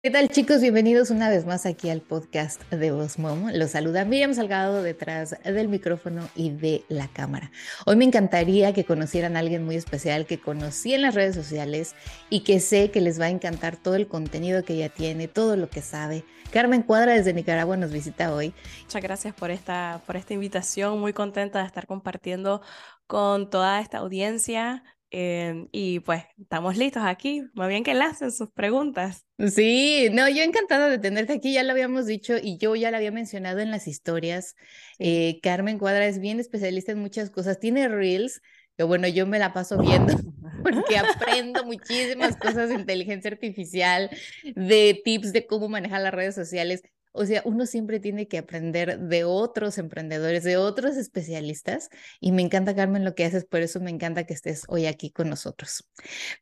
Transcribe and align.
¿Qué 0.00 0.12
tal 0.12 0.28
chicos? 0.28 0.60
Bienvenidos 0.60 1.10
una 1.10 1.28
vez 1.28 1.44
más 1.44 1.66
aquí 1.66 1.90
al 1.90 2.02
podcast 2.02 2.62
de 2.70 2.92
Voz 2.92 3.18
Mom. 3.18 3.50
Los 3.52 3.72
saluda 3.72 4.04
Miriam 4.04 4.32
Salgado 4.32 4.80
detrás 4.80 5.34
del 5.42 5.66
micrófono 5.66 6.28
y 6.36 6.50
de 6.50 6.84
la 6.88 7.08
cámara. 7.08 7.50
Hoy 7.84 7.96
me 7.96 8.04
encantaría 8.04 8.72
que 8.72 8.84
conocieran 8.84 9.34
a 9.34 9.40
alguien 9.40 9.64
muy 9.64 9.74
especial 9.74 10.24
que 10.24 10.38
conocí 10.38 10.94
en 10.94 11.02
las 11.02 11.16
redes 11.16 11.34
sociales 11.34 11.96
y 12.30 12.44
que 12.44 12.60
sé 12.60 12.92
que 12.92 13.00
les 13.00 13.20
va 13.20 13.24
a 13.24 13.30
encantar 13.30 13.76
todo 13.76 13.96
el 13.96 14.06
contenido 14.06 14.62
que 14.62 14.74
ella 14.74 14.88
tiene, 14.88 15.26
todo 15.26 15.56
lo 15.56 15.68
que 15.68 15.82
sabe. 15.82 16.24
Carmen 16.52 16.84
Cuadra 16.84 17.14
desde 17.14 17.34
Nicaragua 17.34 17.76
nos 17.76 17.90
visita 17.90 18.32
hoy. 18.32 18.54
Muchas 18.84 19.02
gracias 19.02 19.34
por 19.34 19.50
esta, 19.50 20.00
por 20.06 20.14
esta 20.14 20.32
invitación. 20.32 21.00
Muy 21.00 21.12
contenta 21.12 21.58
de 21.58 21.66
estar 21.66 21.88
compartiendo 21.88 22.62
con 23.08 23.50
toda 23.50 23.80
esta 23.80 23.98
audiencia 23.98 24.84
Em, 25.10 25.68
y 25.72 26.00
pues 26.00 26.24
estamos 26.38 26.76
listos 26.76 27.02
aquí, 27.06 27.42
más 27.54 27.68
bien 27.68 27.82
que 27.82 27.94
lancen 27.94 28.30
sus 28.30 28.50
preguntas. 28.50 29.24
Sí, 29.38 30.08
no, 30.12 30.28
yo 30.28 30.42
encantada 30.42 30.90
de 30.90 30.98
tenerte 30.98 31.32
aquí, 31.32 31.54
ya 31.54 31.62
lo 31.62 31.72
habíamos 31.72 32.06
dicho 32.06 32.34
y 32.42 32.58
yo 32.58 32.76
ya 32.76 32.90
lo 32.90 32.98
había 32.98 33.10
mencionado 33.10 33.60
en 33.60 33.70
las 33.70 33.88
historias. 33.88 34.54
Eh, 34.98 35.40
Carmen 35.42 35.78
Cuadra 35.78 36.06
es 36.06 36.18
bien 36.18 36.40
especialista 36.40 36.92
en 36.92 36.98
muchas 36.98 37.30
cosas, 37.30 37.58
tiene 37.58 37.88
reels, 37.88 38.42
que 38.76 38.84
bueno, 38.84 39.08
yo 39.08 39.26
me 39.26 39.38
la 39.38 39.54
paso 39.54 39.78
viendo 39.78 40.12
porque 40.62 40.98
aprendo 40.98 41.64
muchísimas 41.64 42.36
cosas 42.36 42.68
de 42.68 42.74
inteligencia 42.80 43.30
artificial, 43.30 44.10
de 44.44 45.00
tips 45.04 45.32
de 45.32 45.46
cómo 45.46 45.68
manejar 45.70 46.02
las 46.02 46.12
redes 46.12 46.34
sociales. 46.34 46.82
O 47.12 47.24
sea, 47.26 47.42
uno 47.44 47.66
siempre 47.66 48.00
tiene 48.00 48.28
que 48.28 48.38
aprender 48.38 48.98
de 48.98 49.24
otros 49.24 49.78
emprendedores, 49.78 50.44
de 50.44 50.56
otros 50.56 50.96
especialistas. 50.96 51.88
Y 52.20 52.32
me 52.32 52.42
encanta, 52.42 52.74
Carmen, 52.74 53.04
lo 53.04 53.14
que 53.14 53.24
haces. 53.24 53.44
Por 53.44 53.60
eso 53.60 53.80
me 53.80 53.90
encanta 53.90 54.24
que 54.24 54.34
estés 54.34 54.62
hoy 54.68 54.86
aquí 54.86 55.10
con 55.10 55.28
nosotros. 55.28 55.88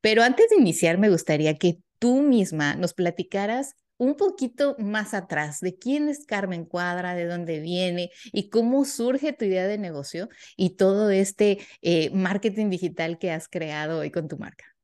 Pero 0.01 0.23
antes 0.23 0.51
de 0.51 0.57
iniciar, 0.57 0.99
me 0.99 1.11
gustaría 1.11 1.55
que 1.57 1.79
tú 1.99 2.23
misma 2.23 2.75
nos 2.77 2.95
platicaras 2.95 3.75
un 3.99 4.15
poquito 4.17 4.77
más 4.79 5.15
atrás 5.15 5.61
de 5.61 5.77
quién 5.77 6.09
es 6.09 6.27
Carmen 6.27 6.65
Cuadra, 6.67 7.15
de 7.15 7.27
dónde 7.27 7.61
viene 7.61 8.11
y 8.33 8.51
cómo 8.51 8.85
surge 8.85 9.33
tu 9.33 9.45
idea 9.45 9.67
de 9.67 9.79
negocio 9.79 10.29
y 10.57 10.77
todo 10.77 11.11
este 11.11 11.59
eh, 11.83 12.11
marketing 12.11 12.71
digital 12.71 13.19
que 13.19 13.31
has 13.31 13.49
creado 13.49 14.01
hoy 14.01 14.11
con 14.11 14.29
tu 14.29 14.37
marca. 14.37 14.76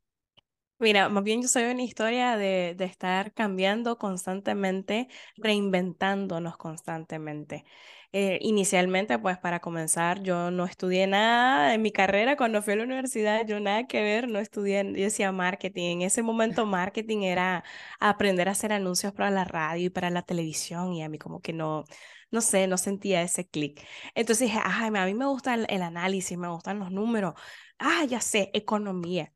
Mira, 0.83 1.08
más 1.08 1.22
bien 1.22 1.41
yo 1.42 1.47
soy 1.48 1.62
una 1.64 1.83
historia 1.84 2.36
de, 2.36 2.75
de 2.77 2.84
estar 2.86 3.33
cambiando 3.33 3.98
constantemente, 3.98 5.06
reinventándonos 5.36 6.56
constantemente. 6.56 7.64
Eh, 8.12 8.38
inicialmente, 8.42 9.16
pues 9.20 9.38
para 9.38 9.60
comenzar, 9.60 10.22
yo 10.25 10.50
no 10.50 10.64
estudié 10.66 11.06
nada 11.06 11.72
en 11.75 11.83
mi 11.83 11.92
carrera. 11.92 12.36
Cuando 12.36 12.62
fui 12.62 12.72
a 12.72 12.77
la 12.77 12.83
universidad, 12.84 13.47
yo 13.47 13.60
nada 13.60 13.86
que 13.86 14.03
ver, 14.03 14.28
no 14.28 14.41
estudié, 14.41 14.84
yo 14.84 15.05
decía 15.05 15.30
marketing. 15.30 15.98
En 15.98 16.03
ese 16.03 16.22
momento, 16.22 16.66
marketing 16.66 17.22
era 17.22 17.62
aprender 18.00 18.48
a 18.48 18.53
hacer 18.53 18.72
anuncios 18.72 19.12
para 19.12 19.30
la 19.30 19.44
radio 19.44 19.86
y 19.86 19.91
para 19.91 20.10
la 20.10 20.22
televisión, 20.22 20.92
y 20.94 21.03
a 21.05 21.08
mí 21.08 21.16
como 21.19 21.41
que 21.41 21.53
no, 21.53 21.84
no 22.33 22.41
sé, 22.41 22.66
no 22.66 22.77
sentía 22.77 23.22
ese 23.22 23.48
clic. 23.48 23.80
Entonces 24.16 24.48
dije, 24.48 24.60
ay, 24.64 24.91
a 24.97 25.06
mí 25.06 25.14
me 25.14 25.27
gusta 25.27 25.55
el, 25.55 25.66
el 25.70 25.83
análisis, 25.83 26.36
me 26.36 26.48
gustan 26.48 26.80
los 26.80 26.91
números. 26.91 27.34
Ah, 27.78 28.05
ya 28.08 28.20
sé, 28.20 28.50
economía. 28.53 29.33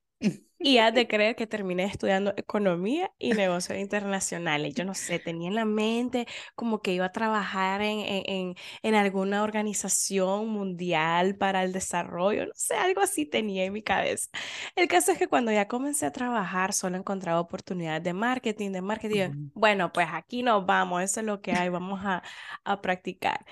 Y 0.58 0.78
has 0.78 0.94
de 0.94 1.06
creer 1.06 1.36
que 1.36 1.46
terminé 1.46 1.84
estudiando 1.84 2.32
economía 2.36 3.12
y 3.18 3.34
negocios 3.34 3.78
internacionales. 3.78 4.74
Yo 4.74 4.86
no 4.86 4.94
sé, 4.94 5.18
tenía 5.18 5.48
en 5.48 5.54
la 5.54 5.66
mente 5.66 6.26
como 6.54 6.80
que 6.80 6.94
iba 6.94 7.04
a 7.04 7.12
trabajar 7.12 7.82
en, 7.82 8.00
en, 8.00 8.54
en, 8.82 8.94
alguna 8.94 9.42
organización 9.42 10.48
mundial 10.48 11.36
para 11.36 11.62
el 11.62 11.72
desarrollo, 11.72 12.46
no 12.46 12.52
sé, 12.54 12.74
algo 12.74 13.02
así 13.02 13.26
tenía 13.26 13.64
en 13.64 13.74
mi 13.74 13.82
cabeza. 13.82 14.28
El 14.74 14.88
caso 14.88 15.12
es 15.12 15.18
que 15.18 15.28
cuando 15.28 15.52
ya 15.52 15.68
comencé 15.68 16.06
a 16.06 16.12
trabajar, 16.12 16.72
solo 16.72 16.96
encontraba 16.96 17.38
oportunidades 17.38 18.02
de 18.02 18.14
marketing, 18.14 18.72
de 18.72 18.80
marketing. 18.82 19.50
Bueno, 19.52 19.92
pues 19.92 20.08
aquí 20.10 20.42
nos 20.42 20.64
vamos, 20.64 21.02
eso 21.02 21.20
es 21.20 21.26
lo 21.26 21.42
que 21.42 21.52
hay, 21.52 21.68
vamos 21.68 22.00
a, 22.02 22.22
a 22.64 22.80
practicar. 22.80 23.44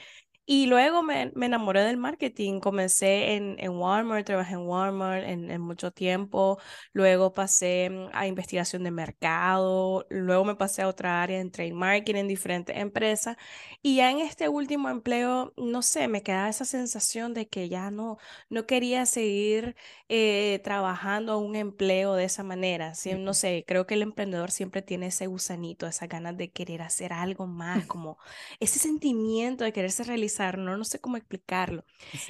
Y 0.47 0.67
luego 0.67 1.03
me, 1.03 1.33
me, 1.35 1.47
enamoré 1.47 1.83
del 1.85 1.97
marketing. 1.97 2.61
Comencé 2.61 3.35
en, 3.35 3.57
en 3.59 3.71
Walmart, 3.73 4.27
trabajé 4.27 4.55
en 4.55 4.67
Walmart 4.67 5.25
en, 5.25 5.51
en, 5.51 5.61
mucho 5.63 5.91
tiempo. 5.91 6.59
Luego 6.93 7.33
pasé 7.33 7.89
mm, 7.89 8.09
a 8.13 8.27
investigación 8.27 8.85
de 8.85 8.91
mercado. 8.91 10.07
Luego 10.11 10.45
me 10.45 10.55
pasé 10.55 10.83
a 10.83 10.89
otra 10.89 11.23
área 11.23 11.41
en 11.41 11.51
trade 11.51 11.73
marketing 11.73 12.17
en 12.17 12.29
diferentes 12.29 12.77
empresas. 12.77 13.37
Y 13.81 13.97
ya 13.97 14.11
en 14.11 14.19
este 14.19 14.51
último 14.51 14.91
empleo, 14.91 15.55
no 15.57 15.81
sé, 15.81 16.09
me 16.09 16.23
quedaba 16.23 16.51
esa 16.51 16.67
sensación 16.67 17.33
de 17.33 17.49
que 17.49 17.71
ya 17.71 17.91
no, 17.91 18.19
no 18.51 18.67
quería 18.67 19.07
seguir 19.07 19.77
eh, 20.11 20.61
trabajando 20.63 21.39
un 21.39 21.57
empleo 21.57 22.15
de 22.15 22.25
esa 22.25 22.43
manera. 22.43 22.95
Sí, 22.95 23.15
no 23.15 23.33
sé, 23.33 23.65
creo 23.67 23.87
que 23.87 23.95
el 23.95 24.03
emprendedor 24.03 24.51
siempre 24.51 24.83
tiene 24.83 25.07
ese 25.07 25.27
gusanito, 25.27 25.87
esas 25.87 26.09
ganas 26.09 26.37
de 26.37 26.51
querer 26.51 26.83
hacer 26.83 27.15
algo 27.15 27.47
más, 27.47 27.87
como 27.87 28.19
ese 28.61 28.79
sentimiento 28.79 29.65
de 29.65 29.73
quererse 29.73 30.05
realizar 30.05 30.34
no, 30.59 30.77
no 30.77 30.85
sé 30.85 31.01
cómo 31.01 31.17
explicarlo. 31.17 31.85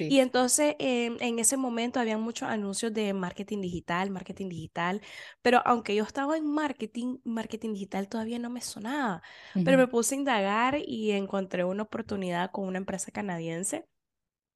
Y 0.07 0.19
entonces 0.19 0.75
em, 0.79 1.17
en 1.21 1.39
ese 1.39 1.57
momento 1.57 1.99
había 1.99 2.17
muchos 2.17 2.49
anuncios 2.49 2.93
de 2.93 3.13
marketing 3.13 3.61
digital, 3.61 4.09
marketing 4.11 4.49
digital, 4.49 5.01
pero 5.41 5.61
aunque 5.65 5.95
yo 5.95 6.03
estaba 6.03 6.37
en 6.37 6.45
marketing, 6.45 7.17
marketing 7.23 7.73
digital 7.73 8.07
todavía 8.09 8.39
no 8.39 8.49
me 8.49 8.61
sonaba, 8.61 9.21
pero 9.63 9.77
me 9.77 9.87
puse 9.87 10.15
a 10.15 10.17
indagar 10.19 10.77
y 10.85 11.11
encontré 11.11 11.63
una 11.63 11.83
oportunidad 11.83 12.51
con 12.51 12.65
una 12.67 12.77
empresa 12.79 13.11
canadiense 13.11 13.87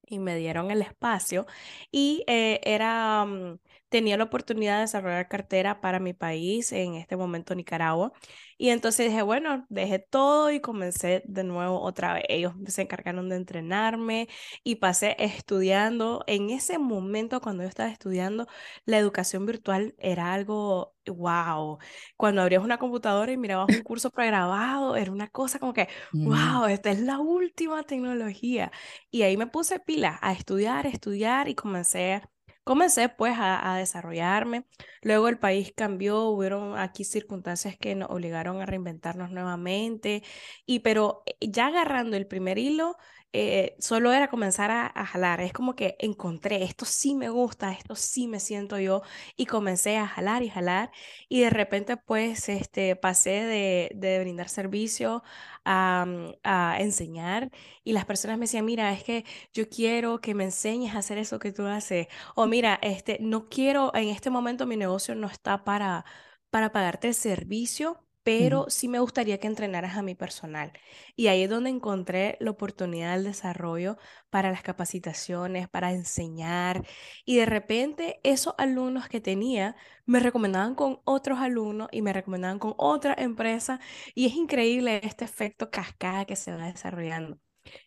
y 0.06 0.18
me 0.18 0.36
dieron 0.36 0.70
el 0.70 0.82
espacio 0.82 1.46
y 1.90 2.24
eh, 2.26 2.60
era, 2.64 3.24
mm, 3.24 3.58
tenía 3.90 4.16
la 4.16 4.24
oportunidad 4.24 4.76
de 4.76 4.82
desarrollar 4.82 5.28
cartera 5.28 5.80
para 5.80 5.98
mi 6.00 6.14
país, 6.14 6.72
en 6.72 6.94
este 6.94 7.16
momento 7.16 7.54
Nicaragua. 7.54 8.12
Y 8.56 8.70
entonces 8.70 9.08
dije, 9.08 9.22
bueno, 9.22 9.66
dejé 9.68 9.98
todo 9.98 10.50
y 10.52 10.60
comencé 10.60 11.22
de 11.26 11.44
nuevo 11.44 11.80
otra 11.80 12.14
vez. 12.14 12.24
Ellos 12.28 12.54
se 12.66 12.82
encargaron 12.82 13.28
de 13.28 13.36
entrenarme 13.36 14.28
y 14.62 14.76
pasé 14.76 15.16
estudiando. 15.18 16.24
En 16.26 16.50
ese 16.50 16.78
momento, 16.78 17.40
cuando 17.40 17.62
yo 17.64 17.68
estaba 17.68 17.90
estudiando, 17.90 18.46
la 18.84 18.98
educación 18.98 19.46
virtual 19.46 19.94
era 19.98 20.32
algo, 20.34 20.94
wow. 21.06 21.78
Cuando 22.16 22.42
abrías 22.42 22.62
una 22.62 22.78
computadora 22.78 23.32
y 23.32 23.36
mirabas 23.38 23.74
un 23.74 23.82
curso 23.82 24.10
pregrabado, 24.10 24.96
era 24.96 25.10
una 25.10 25.28
cosa 25.28 25.58
como 25.58 25.72
que, 25.72 25.88
wow, 26.12 26.66
esta 26.66 26.90
es 26.90 27.00
la 27.00 27.18
última 27.18 27.82
tecnología. 27.84 28.70
Y 29.10 29.22
ahí 29.22 29.36
me 29.36 29.46
puse 29.46 29.80
pila 29.80 30.18
a 30.22 30.32
estudiar, 30.32 30.86
estudiar 30.86 31.48
y 31.48 31.54
comencé 31.54 32.22
Comencé 32.70 33.08
pues 33.08 33.34
a, 33.36 33.74
desarrollarme, 33.78 34.64
luego 35.02 35.26
el 35.26 35.40
país 35.40 35.72
cambió, 35.74 36.26
hubieron 36.26 36.78
aquí 36.78 37.02
circunstancias 37.02 37.76
que 37.76 37.96
nos 37.96 38.08
obligaron 38.10 38.62
a 38.62 38.66
reinventarnos 38.66 39.32
nuevamente, 39.32 40.22
y 40.66 40.78
pero 40.78 41.24
eh, 41.26 41.34
ya 41.40 41.66
agarrando 41.66 42.16
el 42.16 42.28
primer 42.28 42.58
hilo, 42.58 42.96
eh, 43.32 43.76
solo 43.78 44.12
era 44.12 44.28
comenzar 44.28 44.70
a, 44.70 45.06
jalar. 45.06 45.40
Es 45.40 45.52
como 45.52 45.76
que 45.76 45.96
encontré, 45.98 46.64
esto 46.64 46.84
sí 46.84 47.14
me 47.14 47.28
gusta, 47.28 47.72
esto 47.72 47.94
sí 47.94 48.26
me 48.28 48.40
siento 48.40 48.78
yo, 48.78 49.02
y 49.36 49.46
comencé 49.46 49.96
a 49.98 50.06
jalar 50.06 50.42
y 50.42 50.50
jalar, 50.50 50.90
y 51.28 51.40
de 51.40 51.50
repente 51.50 51.96
pues 51.96 52.48
este, 52.48 52.96
pasé 52.96 53.30
de, 53.30 53.92
de 53.94 54.20
brindar 54.20 54.48
servicio 54.48 55.22
a, 55.64 56.04
mm, 56.06 56.32
a, 56.42 56.76
enseñar, 56.80 57.50
y 57.84 57.92
las 57.92 58.04
personas 58.04 58.38
me 58.38 58.44
decían, 58.44 58.64
mira, 58.64 58.92
es 58.92 59.04
que 59.04 59.24
yo 59.52 59.68
quiero 59.68 60.20
que 60.20 60.34
me 60.34 60.44
enseñes 60.44 60.94
a 60.94 60.98
hacer 60.98 61.18
eso 61.18 61.38
que 61.38 61.52
tú 61.52 61.66
haces, 61.66 62.08
o 62.34 62.46
mira, 62.46 62.78
este, 62.82 63.18
no 63.20 63.48
quiero, 63.48 63.94
en 63.94 64.08
este 64.08 64.30
momento 64.30 64.66
mi 64.66 64.76
negocio 64.76 65.14
no 65.14 65.28
está 65.28 65.64
para, 65.64 66.04
para 66.50 66.72
pagarte 66.72 67.08
el 67.08 67.14
servicio, 67.14 68.04
pero 68.22 68.66
sí 68.68 68.88
me 68.88 68.98
gustaría 69.00 69.38
que 69.38 69.46
entrenaras 69.46 69.96
a 69.96 70.02
mi 70.02 70.14
personal. 70.14 70.72
Y 71.16 71.28
ahí 71.28 71.42
es 71.44 71.50
donde 71.50 71.70
encontré 71.70 72.36
la 72.40 72.50
oportunidad 72.50 73.14
del 73.14 73.24
desarrollo 73.24 73.98
para 74.30 74.50
las 74.50 74.62
capacitaciones, 74.62 75.68
para 75.68 75.92
enseñar. 75.92 76.86
Y 77.24 77.36
de 77.36 77.46
repente 77.46 78.20
esos 78.22 78.54
alumnos 78.58 79.08
que 79.08 79.20
tenía 79.20 79.76
me 80.06 80.20
recomendaban 80.20 80.74
con 80.74 81.00
otros 81.04 81.38
alumnos 81.40 81.88
y 81.92 82.02
me 82.02 82.12
recomendaban 82.12 82.58
con 82.58 82.74
otra 82.76 83.14
empresa. 83.18 83.80
Y 84.14 84.26
es 84.26 84.34
increíble 84.34 85.00
este 85.04 85.24
efecto 85.24 85.70
cascada 85.70 86.24
que 86.26 86.36
se 86.36 86.52
va 86.52 86.66
desarrollando. 86.66 87.38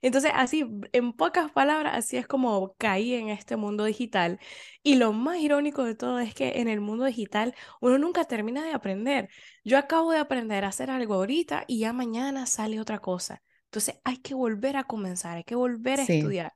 Entonces, 0.01 0.31
así, 0.33 0.65
en 0.91 1.13
pocas 1.13 1.51
palabras, 1.51 1.93
así 1.95 2.17
es 2.17 2.27
como 2.27 2.75
caí 2.77 3.13
en 3.13 3.29
este 3.29 3.55
mundo 3.55 3.85
digital. 3.85 4.39
Y 4.81 4.95
lo 4.95 5.13
más 5.13 5.37
irónico 5.39 5.83
de 5.83 5.95
todo 5.95 6.19
es 6.19 6.33
que 6.33 6.59
en 6.59 6.67
el 6.67 6.81
mundo 6.81 7.05
digital 7.05 7.55
uno 7.81 7.97
nunca 7.97 8.25
termina 8.25 8.63
de 8.63 8.73
aprender. 8.73 9.29
Yo 9.63 9.77
acabo 9.77 10.11
de 10.11 10.19
aprender 10.19 10.65
a 10.65 10.69
hacer 10.69 10.89
algo 10.89 11.15
ahorita 11.15 11.65
y 11.67 11.79
ya 11.79 11.93
mañana 11.93 12.45
sale 12.45 12.79
otra 12.79 12.99
cosa. 12.99 13.41
Entonces, 13.65 13.95
hay 14.03 14.17
que 14.17 14.33
volver 14.35 14.77
a 14.77 14.83
comenzar, 14.83 15.37
hay 15.37 15.43
que 15.43 15.55
volver 15.55 15.99
a 15.99 16.03
estudiar. 16.03 16.53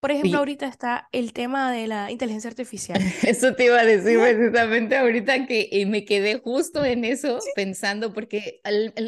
Por 0.00 0.12
ejemplo, 0.12 0.38
ahorita 0.38 0.66
está 0.66 1.08
el 1.10 1.32
tema 1.32 1.72
de 1.72 1.88
la 1.88 2.12
inteligencia 2.12 2.48
artificial. 2.48 3.00
Eso 3.26 3.54
te 3.54 3.64
iba 3.64 3.80
a 3.80 3.84
decir 3.84 4.18
precisamente 4.20 4.96
ahorita 4.96 5.46
que 5.46 5.68
eh, 5.72 5.86
me 5.86 6.04
quedé 6.04 6.38
justo 6.38 6.84
en 6.84 7.04
eso 7.04 7.40
pensando, 7.56 8.12
porque 8.12 8.60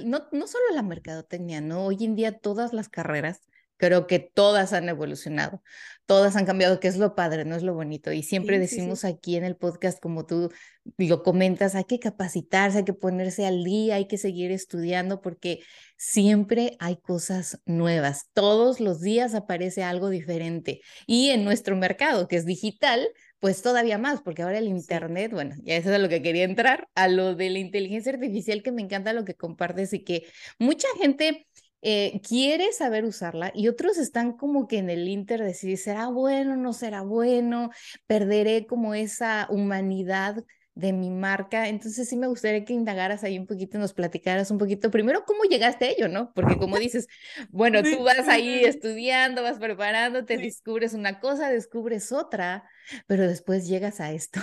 no, 0.04 0.26
no 0.32 0.46
solo 0.48 0.64
la 0.74 0.82
mercadotecnia, 0.82 1.60
¿no? 1.60 1.86
Hoy 1.86 1.98
en 2.04 2.16
día 2.16 2.32
todas 2.32 2.72
las 2.72 2.88
carreras 2.88 3.40
creo 3.80 4.06
que 4.06 4.18
todas 4.18 4.74
han 4.74 4.88
evolucionado, 4.90 5.62
todas 6.04 6.36
han 6.36 6.44
cambiado, 6.44 6.80
que 6.80 6.88
es 6.88 6.98
lo 6.98 7.14
padre, 7.14 7.46
no 7.46 7.56
es 7.56 7.62
lo 7.62 7.74
bonito. 7.74 8.12
Y 8.12 8.22
siempre 8.22 8.58
decimos 8.58 9.04
aquí 9.04 9.36
en 9.36 9.44
el 9.44 9.56
podcast, 9.56 10.00
como 10.00 10.26
tú 10.26 10.50
lo 10.98 11.22
comentas, 11.22 11.74
hay 11.74 11.84
que 11.84 11.98
capacitarse, 11.98 12.78
hay 12.78 12.84
que 12.84 12.92
ponerse 12.92 13.46
al 13.46 13.64
día, 13.64 13.94
hay 13.94 14.06
que 14.06 14.18
seguir 14.18 14.50
estudiando 14.50 15.22
porque 15.22 15.60
siempre 15.96 16.76
hay 16.78 16.96
cosas 16.98 17.60
nuevas. 17.64 18.28
Todos 18.34 18.80
los 18.80 19.00
días 19.00 19.34
aparece 19.34 19.82
algo 19.82 20.10
diferente. 20.10 20.82
Y 21.06 21.30
en 21.30 21.42
nuestro 21.44 21.74
mercado, 21.74 22.28
que 22.28 22.36
es 22.36 22.44
digital, 22.44 23.08
pues 23.40 23.62
todavía 23.62 23.96
más, 23.96 24.20
porque 24.20 24.42
ahora 24.42 24.58
el 24.58 24.68
Internet, 24.68 25.32
bueno, 25.32 25.56
ya 25.62 25.74
eso 25.76 25.88
es 25.88 25.96
a 25.96 25.98
lo 25.98 26.10
que 26.10 26.20
quería 26.20 26.44
entrar, 26.44 26.88
a 26.94 27.08
lo 27.08 27.34
de 27.34 27.48
la 27.48 27.58
inteligencia 27.58 28.12
artificial, 28.12 28.62
que 28.62 28.70
me 28.70 28.82
encanta 28.82 29.14
lo 29.14 29.24
que 29.24 29.34
compartes 29.34 29.94
y 29.94 30.04
que 30.04 30.26
mucha 30.58 30.88
gente 30.98 31.46
eh, 31.82 32.20
quiere 32.26 32.72
saber 32.72 33.04
usarla 33.04 33.52
y 33.54 33.68
otros 33.68 33.98
están 33.98 34.32
como 34.32 34.68
que 34.68 34.78
en 34.78 34.90
el 34.90 35.08
inter 35.08 35.42
de 35.42 35.54
si 35.54 35.76
será 35.76 36.08
bueno, 36.08 36.56
no 36.56 36.72
será 36.72 37.02
bueno, 37.02 37.70
perderé 38.06 38.66
como 38.66 38.94
esa 38.94 39.46
humanidad 39.50 40.44
de 40.74 40.92
mi 40.92 41.10
marca. 41.10 41.68
Entonces 41.68 42.08
sí 42.08 42.16
me 42.16 42.26
gustaría 42.26 42.64
que 42.64 42.72
indagaras 42.72 43.24
ahí 43.24 43.38
un 43.38 43.46
poquito, 43.46 43.78
nos 43.78 43.92
platicaras 43.92 44.50
un 44.50 44.58
poquito 44.58 44.90
primero 44.90 45.24
cómo 45.24 45.44
llegaste 45.44 45.86
a 45.86 45.90
ello, 45.90 46.08
¿no? 46.08 46.32
Porque 46.34 46.56
como 46.56 46.78
dices, 46.78 47.06
bueno, 47.50 47.82
tú 47.82 48.02
vas 48.02 48.28
ahí 48.28 48.64
estudiando, 48.64 49.42
vas 49.42 49.58
preparándote, 49.58 50.38
descubres 50.38 50.94
una 50.94 51.20
cosa, 51.20 51.50
descubres 51.50 52.12
otra, 52.12 52.64
pero 53.06 53.26
después 53.26 53.68
llegas 53.68 54.00
a 54.00 54.12
esto. 54.12 54.40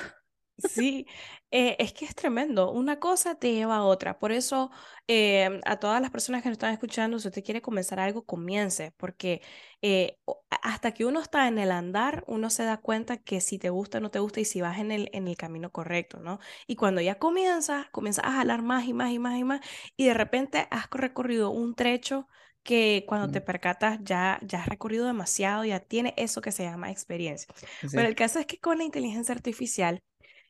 Sí, 0.57 1.06
eh, 1.51 1.75
es 1.80 1.94
que 1.94 2.06
es 2.06 2.15
tremendo. 2.15 2.71
Una 2.71 3.00
cosa 3.00 3.36
te 3.36 3.54
lleva 3.54 3.77
a 3.77 3.83
otra. 3.83 4.18
Por 4.18 4.31
eso, 4.31 4.71
em, 5.06 5.62
a 5.65 5.77
todas 5.80 6.01
las 6.01 6.09
personas 6.09 6.42
que 6.42 6.50
nos 6.50 6.56
están 6.56 6.74
escuchando, 6.74 7.19
si 7.19 7.27
usted 7.27 7.44
quiere 7.44 7.62
comenzar 7.62 8.00
algo, 8.00 8.25
comience, 8.25 8.92
porque 8.98 9.42
eh, 9.83 10.18
hasta 10.62 10.94
que 10.94 11.06
uno 11.06 11.21
está 11.21 11.48
en 11.48 11.59
el 11.59 11.71
andar, 11.71 12.24
uno 12.27 12.50
se 12.50 12.63
da 12.63 12.77
cuenta 12.77 13.18
que 13.18 13.39
si 13.39 13.59
te 13.59 13.69
gusta 13.69 14.00
o 14.00 14.01
no 14.01 14.09
te 14.12 14.19
gusta 14.19 14.39
y 14.39 14.45
si 14.45 14.62
vas 14.62 14.80
en 14.80 14.92
el, 14.92 15.09
en 15.13 15.27
el 15.27 15.38
camino 15.38 15.71
correcto, 15.71 16.19
¿no? 16.19 16.39
Y 16.65 16.75
cuando 16.75 17.01
ya 17.01 17.19
comienzas, 17.19 17.88
comienzas 17.92 18.25
a 18.25 18.31
jalar 18.33 18.63
más 18.63 18.86
y 18.86 18.94
más 18.94 19.12
y 19.12 19.19
más 19.19 19.38
y 19.38 19.44
más, 19.44 19.62
y 19.95 20.06
de 20.07 20.13
repente 20.15 20.68
has 20.71 20.89
recorrido 20.89 21.51
un 21.51 21.75
trecho 21.75 22.27
que 22.63 23.06
cuando 23.07 23.30
te 23.30 23.42
percatas 23.42 24.00
ya, 24.04 24.39
ya 24.42 24.59
has 24.62 24.68
recorrido 24.68 25.06
demasiado, 25.06 25.63
ya 25.63 25.80
tiene 25.80 26.13
eso 26.18 26.42
que 26.42 26.51
se 26.51 26.63
llama 26.63 26.92
experiencia. 26.92 27.48
Pero 27.94 28.07
el 28.09 28.15
caso 28.15 28.39
es 28.39 28.45
que 28.45 28.59
con 28.59 28.77
la 28.80 28.83
inteligencia 28.83 29.33
artificial, 29.33 30.01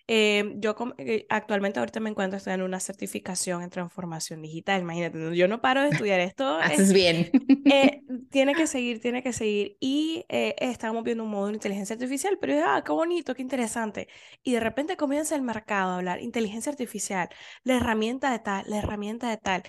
eh, 0.07 0.53
yo 0.55 0.75
eh, 0.97 1.25
actualmente 1.29 1.79
ahorita 1.79 1.99
me 1.99 2.09
encuentro 2.09 2.37
estudiando 2.37 2.65
una 2.65 2.79
certificación 2.79 3.61
en 3.61 3.69
transformación 3.69 4.41
digital. 4.41 4.81
Imagínate, 4.81 5.35
yo 5.35 5.47
no 5.49 5.61
paro 5.61 5.81
de 5.81 5.89
estudiar 5.89 6.21
esto. 6.21 6.57
Haces 6.61 6.93
bien. 6.93 7.29
Eh, 7.65 8.01
tiene 8.31 8.53
que 8.55 8.67
seguir, 8.67 9.01
tiene 9.01 9.21
que 9.21 9.33
seguir. 9.33 9.77
Y 9.81 10.25
estamos 10.29 11.03
viendo 11.03 11.25
un 11.25 11.31
modo 11.31 11.47
de 11.47 11.53
inteligencia 11.53 11.95
artificial, 11.95 12.37
pero 12.39 12.63
ah, 12.65 12.83
qué 12.85 12.91
bonito, 12.93 13.35
qué 13.35 13.41
interesante. 13.41 14.07
Y 14.43 14.53
de 14.53 14.61
repente 14.61 14.95
comienza 14.95 15.35
el 15.35 15.41
mercado 15.41 15.91
a 15.91 15.95
hablar 15.97 16.21
inteligencia 16.21 16.71
artificial, 16.71 17.27
la 17.63 17.75
herramienta 17.75 18.31
de 18.31 18.39
tal, 18.39 18.63
la 18.67 18.77
herramienta 18.77 19.29
de 19.29 19.37
tal. 19.37 19.63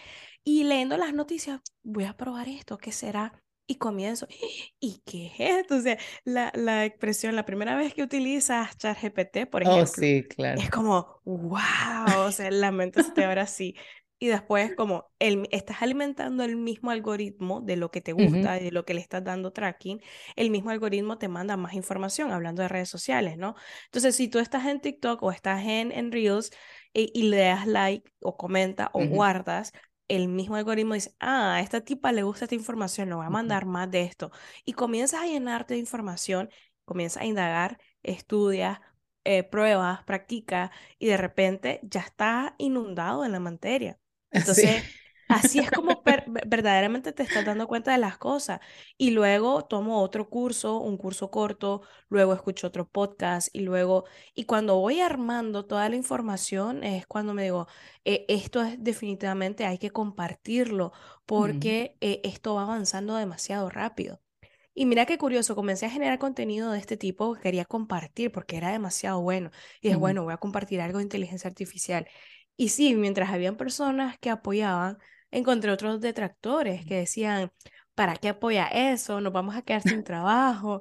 Y 0.44 0.64
leyendo 0.64 0.96
las 0.96 1.12
noticias, 1.12 1.61
voy 1.82 2.05
a 2.05 2.17
probar 2.17 2.49
esto, 2.49 2.79
¿qué 2.79 2.93
será? 2.93 3.32
Y 3.68 3.76
comienzo, 3.76 4.26
¿y 4.80 5.02
qué 5.04 5.26
es 5.26 5.58
esto? 5.58 5.76
O 5.76 5.80
sea, 5.80 5.98
la, 6.24 6.50
la 6.54 6.86
expresión, 6.86 7.36
la 7.36 7.44
primera 7.44 7.76
vez 7.76 7.92
que 7.92 8.02
utilizas 8.02 8.76
ChatGPT, 8.78 9.46
por 9.50 9.62
oh, 9.62 9.70
ejemplo, 9.70 9.86
sí, 9.86 10.24
claro. 10.24 10.58
es 10.58 10.70
como, 10.70 11.20
wow, 11.24 12.26
o 12.26 12.32
sea, 12.32 12.50
la 12.50 12.72
mente 12.72 13.02
se 13.02 13.12
te 13.12 13.24
abre 13.24 13.42
así. 13.42 13.76
Y 14.20 14.28
después 14.28 14.74
como 14.74 15.12
el, 15.20 15.46
estás 15.52 15.82
alimentando 15.82 16.42
el 16.42 16.56
mismo 16.56 16.90
algoritmo 16.90 17.60
de 17.60 17.76
lo 17.76 17.90
que 17.90 18.00
te 18.00 18.12
gusta, 18.12 18.58
y 18.58 18.64
de 18.64 18.72
lo 18.72 18.84
que 18.84 18.94
le 18.94 19.00
estás 19.00 19.22
dando 19.22 19.52
tracking, 19.52 20.00
el 20.34 20.50
mismo 20.50 20.70
algoritmo 20.70 21.18
te 21.18 21.28
manda 21.28 21.56
más 21.56 21.74
información, 21.74 22.32
hablando 22.32 22.62
de 22.62 22.68
redes 22.68 22.88
sociales, 22.88 23.36
¿no? 23.36 23.54
Entonces, 23.84 24.16
si 24.16 24.28
tú 24.28 24.40
estás 24.40 24.66
en 24.66 24.80
TikTok 24.80 25.22
o 25.22 25.30
estás 25.30 25.64
en, 25.64 25.92
en 25.92 26.10
Reels 26.10 26.50
eh, 26.94 27.10
y, 27.12 27.28
le 27.28 27.36
das 27.36 27.66
like 27.66 28.10
o 28.20 28.36
comenta 28.36 28.90
o 28.92 29.06
guardas, 29.06 29.72
el 30.08 30.28
mismo 30.28 30.56
algoritmo 30.56 30.94
dice, 30.94 31.14
ah, 31.20 31.56
a 31.56 31.60
esta 31.60 31.82
tipa 31.82 32.12
le 32.12 32.22
gusta 32.22 32.46
esta 32.46 32.55
información, 32.55 33.08
le 33.08 33.14
voy 33.14 33.26
a 33.26 33.31
mandar 33.31 33.66
más 33.66 33.90
de 33.90 34.02
esto. 34.02 34.31
Y 34.64 34.72
comienzas 34.72 35.22
a 35.22 35.26
llenarte 35.26 35.75
de 35.75 35.81
información, 35.81 36.50
comienzas 36.84 37.22
a 37.22 37.26
indagar, 37.26 37.78
estudias, 38.02 38.81
eh, 39.25 39.43
pruebas, 39.44 40.02
practica 40.05 40.70
y 40.99 41.06
de 41.08 41.16
repente 41.19 41.81
ya 41.82 42.00
está 42.00 42.55
inundado 42.58 43.25
en 43.25 43.32
la 43.32 43.40
materia. 43.40 43.99
Entonces, 44.31 44.84
Así 45.28 45.58
es 45.58 45.70
como 45.70 46.02
verdaderamente 46.46 47.12
te 47.12 47.22
estás 47.22 47.44
dando 47.44 47.66
cuenta 47.69 47.92
de 47.92 47.98
las 47.98 48.16
cosas. 48.19 48.60
Y 48.96 49.10
luego 49.10 49.64
tomo 49.66 50.00
otro 50.02 50.28
curso, 50.30 50.78
un 50.78 50.96
curso 50.96 51.30
corto, 51.30 51.82
luego 52.08 52.32
escucho 52.32 52.66
otro 52.66 52.88
podcast 52.88 53.48
y 53.54 53.60
luego, 53.60 54.04
y 54.34 54.44
cuando 54.44 54.76
voy 54.78 55.00
armando 55.00 55.66
toda 55.66 55.88
la 55.88 55.96
información 55.96 56.82
es 56.82 57.06
cuando 57.06 57.34
me 57.34 57.42
digo, 57.44 57.66
eh, 58.04 58.25
esto 58.28 58.62
es 58.62 58.82
definitivamente 58.82 59.66
hay 59.66 59.78
que 59.78 59.90
compartirlo 59.90 60.92
porque 61.26 61.96
eh, 62.00 62.20
esto 62.25 62.54
va 62.54 62.62
avanzando 62.62 63.14
demasiado 63.16 63.69
rápido. 63.70 64.20
Y 64.75 64.86
mira 64.86 65.06
qué 65.06 65.19
curioso, 65.19 65.56
comencé 65.56 65.86
a 65.86 65.90
generar 65.90 66.19
contenido 66.19 66.70
de 66.72 66.78
este 66.78 66.96
tipo 66.96 67.34
que 67.34 67.40
quería 67.42 67.64
compartir 67.64 68.30
porque 68.32 68.56
era 68.56 68.70
demasiado 68.70 69.20
bueno. 69.20 69.50
Y 69.80 69.88
es 69.88 69.96
bueno, 69.98 70.22
voy 70.25 70.32
a 70.34 70.36
compartir 70.38 70.80
algo 70.80 70.98
de 70.98 71.04
inteligencia 71.04 71.48
artificial. 71.48 72.06
Y 72.56 72.70
sí, 72.70 72.94
mientras 72.94 73.30
habían 73.30 73.56
personas 73.56 74.19
que 74.19 74.30
apoyaban, 74.30 74.98
encontré 75.30 75.70
otros 75.72 76.00
detractores 76.00 76.84
que 76.86 76.96
decían, 76.96 77.52
¿para 77.94 78.16
qué 78.16 78.28
apoya 78.30 78.66
eso? 78.69 79.20
Nos 79.20 79.32
vamos 79.32 79.56
a 79.56 79.62
quedar 79.62 79.82
sin 79.82 80.04
trabajo. 80.04 80.80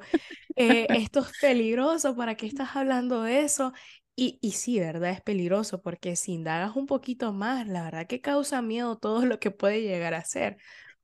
Eh, 0.55 0.87
esto 0.91 1.21
es 1.21 1.37
peligroso, 1.39 2.15
¿para 2.15 2.35
qué 2.35 2.47
estás 2.47 2.75
hablando 2.75 3.23
de 3.23 3.41
eso? 3.41 3.73
Y, 4.15 4.39
y 4.41 4.53
sí, 4.53 4.79
¿verdad? 4.79 5.11
Es 5.11 5.21
peligroso 5.21 5.81
porque 5.81 6.15
si 6.15 6.33
indagas 6.33 6.75
un 6.75 6.87
poquito 6.87 7.33
más, 7.33 7.67
la 7.67 7.83
verdad 7.83 8.07
que 8.07 8.21
causa 8.21 8.61
miedo 8.61 8.97
todo 8.97 9.25
lo 9.25 9.39
que 9.39 9.51
puede 9.51 9.81
llegar 9.81 10.13
a 10.15 10.25
ser. 10.25 10.57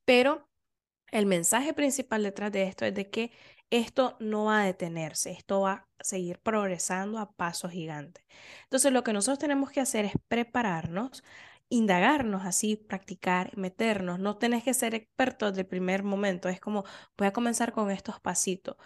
Pero 0.05 0.49
el 1.11 1.25
mensaje 1.27 1.73
principal 1.73 2.23
detrás 2.23 2.51
de 2.51 2.63
esto 2.63 2.85
es 2.85 2.93
de 2.95 3.09
que 3.09 3.31
esto 3.69 4.17
no 4.19 4.45
va 4.45 4.61
a 4.61 4.65
detenerse, 4.65 5.31
esto 5.31 5.61
va 5.61 5.73
a 5.73 6.03
seguir 6.03 6.39
progresando 6.39 7.19
a 7.19 7.31
pasos 7.33 7.71
gigantes. 7.71 8.23
Entonces, 8.63 8.91
lo 8.91 9.03
que 9.03 9.13
nosotros 9.13 9.39
tenemos 9.39 9.71
que 9.71 9.81
hacer 9.81 10.05
es 10.05 10.13
prepararnos 10.27 11.23
indagarnos 11.69 12.45
así, 12.45 12.75
practicar, 12.75 13.57
meternos. 13.57 14.19
No 14.19 14.37
tenés 14.37 14.63
que 14.63 14.73
ser 14.73 14.95
experto 14.95 15.47
desde 15.49 15.61
el 15.61 15.67
primer 15.67 16.03
momento. 16.03 16.49
Es 16.49 16.59
como, 16.59 16.83
voy 17.17 17.27
a 17.27 17.33
comenzar 17.33 17.71
con 17.73 17.91
estos 17.91 18.19
pasitos 18.19 18.77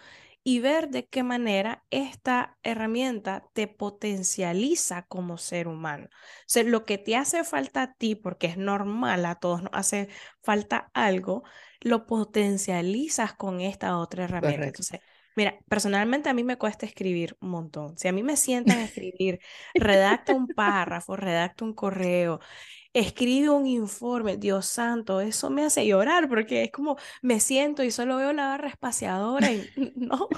y 0.44 0.60
ver 0.60 0.88
de 0.88 1.06
qué 1.06 1.22
manera 1.22 1.84
esta 1.90 2.56
herramienta 2.62 3.44
te 3.52 3.68
potencializa 3.68 5.02
como 5.02 5.36
ser 5.36 5.68
humano. 5.68 6.06
O 6.06 6.44
sea, 6.46 6.62
lo 6.62 6.84
que 6.86 6.96
te 6.98 7.16
hace 7.16 7.44
falta 7.44 7.82
a 7.82 7.92
ti, 7.94 8.14
porque 8.14 8.46
es 8.46 8.56
normal, 8.56 9.26
a 9.26 9.34
todos 9.36 9.62
nos 9.62 9.72
hace 9.74 10.08
falta 10.42 10.90
algo, 10.94 11.42
lo 11.80 12.06
potencializas 12.06 13.34
con 13.34 13.60
esta 13.60 13.98
otra 13.98 14.24
herramienta. 14.24 14.68
Entonces, 14.68 15.00
Mira, 15.38 15.56
personalmente 15.68 16.28
a 16.28 16.34
mí 16.34 16.42
me 16.42 16.58
cuesta 16.58 16.84
escribir 16.84 17.36
un 17.40 17.50
montón. 17.50 17.96
Si 17.96 18.08
a 18.08 18.12
mí 18.12 18.24
me 18.24 18.36
sientan 18.36 18.80
a 18.80 18.84
escribir, 18.86 19.38
redacta 19.76 20.34
un 20.34 20.52
párrafo, 20.52 21.14
redacta 21.14 21.64
un 21.64 21.74
correo, 21.74 22.40
escribe 22.92 23.50
un 23.50 23.66
informe, 23.66 24.36
Dios 24.36 24.66
santo, 24.66 25.20
eso 25.20 25.48
me 25.50 25.64
hace 25.64 25.86
llorar 25.86 26.28
porque 26.28 26.64
es 26.64 26.72
como 26.72 26.96
me 27.22 27.38
siento 27.38 27.84
y 27.84 27.92
solo 27.92 28.16
veo 28.16 28.32
la 28.32 28.48
barra 28.48 28.68
espaciadora 28.68 29.52
y 29.52 29.70
no. 29.96 30.28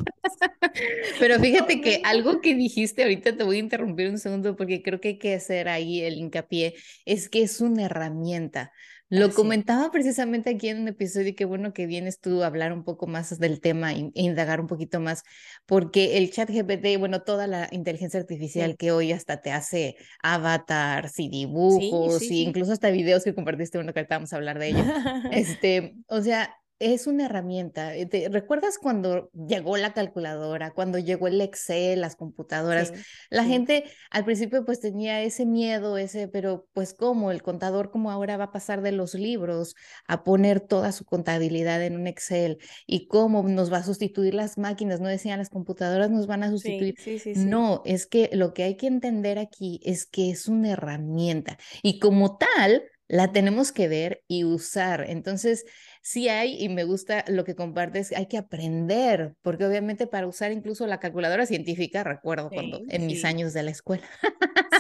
Pero 1.19 1.38
fíjate 1.40 1.80
que 1.80 2.02
algo 2.04 2.40
que 2.42 2.54
dijiste 2.54 3.02
ahorita 3.02 3.37
te 3.37 3.45
voy 3.45 3.57
a 3.57 3.61
interrumpir 3.61 4.11
un 4.11 4.19
segundo 4.19 4.57
porque 4.57 4.83
creo 4.83 5.00
que 5.00 5.09
hay 5.09 5.19
que 5.19 5.35
hacer 5.35 5.69
ahí 5.69 6.02
el 6.02 6.14
hincapié, 6.19 6.75
es 7.07 7.28
que 7.30 7.42
es 7.42 7.61
una 7.61 7.85
herramienta. 7.85 8.73
Lo 9.11 9.31
comentaba 9.33 9.90
precisamente 9.90 10.50
aquí 10.50 10.69
en 10.69 10.81
un 10.83 10.88
episodio 10.88 11.29
y 11.29 11.35
qué 11.35 11.45
bueno 11.45 11.73
que 11.73 11.87
vienes 11.87 12.21
tú 12.21 12.43
a 12.43 12.47
hablar 12.47 12.73
un 12.73 12.85
poco 12.85 13.09
más 13.09 13.38
del 13.38 13.61
tema 13.61 13.93
e 13.93 14.11
indagar 14.14 14.61
un 14.61 14.69
poquito 14.69 15.00
más, 15.00 15.25
porque 15.67 16.17
el 16.17 16.31
chat 16.31 16.49
GPT, 16.49 16.97
bueno, 16.99 17.23
toda 17.23 17.47
la 17.47 17.69
inteligencia 17.73 18.21
artificial 18.21 18.76
que 18.76 18.93
hoy 18.93 19.12
hasta 19.12 19.43
te 19.43 19.50
hace 19.50 19.97
avatars 20.23 21.19
y 21.19 21.29
dibujos, 21.29 22.23
y 22.23 22.43
incluso 22.43 22.73
hasta 22.73 22.90
videos 22.90 23.25
que 23.25 23.35
compartiste, 23.35 23.79
bueno, 23.79 23.93
que 23.93 23.99
ahorita 23.99 24.17
vamos 24.17 24.33
a 24.33 24.37
hablar 24.37 24.61
de 24.61 24.69
ello. 24.69 24.85
este, 25.33 25.97
o 26.07 26.23
sea, 26.23 26.55
es 26.81 27.07
una 27.07 27.27
herramienta. 27.27 27.95
Eh, 27.95 28.07
¿Te 28.07 28.29
recuerdas 28.31 28.79
cuando 28.79 29.31
llegó 29.33 29.77
la 29.77 29.93
calculadora, 29.93 30.73
cuando 30.73 30.99
llegó 30.99 31.29
el 31.29 31.41
Excel, 31.41 32.01
las 32.01 32.17
computadoras? 32.17 32.93
la 33.29 33.45
gente 33.45 33.85
al 34.11 34.25
principio 34.25 34.65
pues 34.65 34.81
tenía 34.81 35.23
ese 35.23 35.45
miedo, 35.45 35.99
ese, 35.99 36.27
pero 36.27 36.67
pues 36.73 36.95
cómo 36.95 37.31
el 37.31 37.43
contador 37.43 37.91
como 37.91 38.11
ahora 38.11 38.39
va 38.39 38.45
a 38.45 38.53
pasar 38.53 38.81
de 38.81 38.93
los 38.93 39.15
libros 39.15 39.77
a 40.09 40.25
poner 40.25 40.61
toda 40.61 40.93
su 40.93 41.05
contabilidad 41.05 41.83
en 41.85 41.97
un 41.97 42.07
Excel 42.07 42.59
y 42.87 43.07
cómo 43.07 43.43
nos 43.43 43.71
va 43.71 43.79
a 43.79 43.85
sustituir 43.85 44.33
las 44.33 44.57
máquinas, 44.57 45.01
no 45.01 45.09
decían 45.09 45.39
las 45.39 45.51
computadoras 45.51 46.11
nos 46.11 46.27
van 46.27 46.43
a 46.43 46.51
sustituir. 46.51 46.97
no, 47.37 47.83
es 47.85 48.07
que 48.07 48.31
lo 48.33 48.55
que 48.55 48.63
hay 48.63 48.77
que 48.77 48.87
entender 48.87 49.39
aquí 49.39 49.81
es 49.85 50.07
que 50.07 50.31
es 50.31 50.49
una 50.49 50.71
herramienta 50.71 51.59
y 51.83 51.99
como 51.99 52.39
tal 52.39 52.83
la 53.11 53.33
tenemos 53.33 53.73
que 53.73 53.88
ver 53.88 54.23
y 54.29 54.45
usar. 54.45 55.05
Entonces, 55.09 55.64
sí 56.00 56.29
hay, 56.29 56.62
y 56.62 56.69
me 56.69 56.85
gusta 56.85 57.25
lo 57.26 57.43
que 57.43 57.57
compartes, 57.57 58.12
hay 58.12 58.26
que 58.26 58.38
aprender, 58.38 59.35
porque 59.43 59.67
obviamente 59.67 60.07
para 60.07 60.29
usar 60.29 60.52
incluso 60.52 60.87
la 60.87 61.00
calculadora 61.00 61.45
científica, 61.45 62.05
recuerdo 62.05 62.50
cuando 62.50 62.81
en 62.88 63.07
mis 63.07 63.25
años 63.25 63.52
de 63.52 63.64
la 63.64 63.73
escuela, 63.73 64.05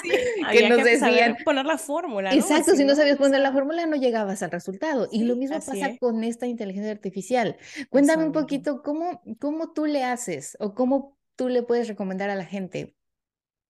sí, 0.00 0.10
que 0.52 0.68
nos 0.68 0.84
decían 0.84 1.38
poner 1.44 1.66
la 1.66 1.76
fórmula. 1.76 2.32
Exacto, 2.32 2.76
si 2.76 2.84
no, 2.84 2.94
sabías 2.94 3.18
poner 3.18 3.40
la 3.40 3.52
fórmula 3.52 3.84
no 3.86 3.96
llegabas 3.96 4.44
al 4.44 4.52
resultado. 4.52 5.08
y 5.10 5.24
lo 5.24 5.34
mismo 5.34 5.56
pasa 5.56 5.96
con 5.98 6.22
esta 6.22 6.46
inteligencia 6.46 6.92
artificial. 6.92 7.56
Cuéntame 7.88 8.24
un 8.24 8.32
poquito 8.32 8.82
cómo, 8.82 9.20
cómo 9.40 9.72
tú 9.72 9.86
le 9.86 10.04
haces 10.04 10.56
o 10.60 10.74
cómo 10.74 11.18
tú 11.34 11.48
le 11.48 11.64
puedes 11.64 11.88
recomendar 11.88 12.30
a 12.30 12.36
la 12.36 12.44
gente 12.44 12.94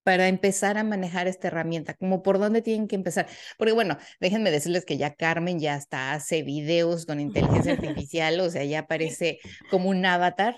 para 0.02 0.28
empezar 0.28 0.78
a 0.78 0.84
manejar 0.84 1.26
esta 1.28 1.48
herramienta? 1.48 1.94
Como 1.94 2.22
por 2.22 2.38
dónde 2.38 2.62
tienen 2.62 2.88
que 2.88 2.96
empezar? 2.96 3.26
Porque 3.58 3.72
bueno, 3.72 3.98
déjenme 4.20 4.50
decirles 4.50 4.84
que 4.84 4.96
ya 4.96 5.14
Carmen 5.14 5.58
ya 5.58 5.76
está 5.76 6.12
hace 6.12 6.42
videos 6.42 7.06
con 7.06 7.20
inteligencia 7.20 7.72
artificial, 8.08 8.40
o 8.40 8.50
sea, 8.50 8.64
ya 8.64 8.80
aparece 8.80 9.38
como 9.70 9.88
un 9.88 10.04
avatar. 10.04 10.56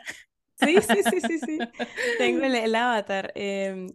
Sí, 0.56 0.76
sí, 0.80 1.02
sí, 1.11 1.20
sí, 1.20 1.38
sí. 1.38 1.58
Tengo 2.18 2.44
el, 2.44 2.75
avatar. 2.75 3.32
Em, 3.34 3.88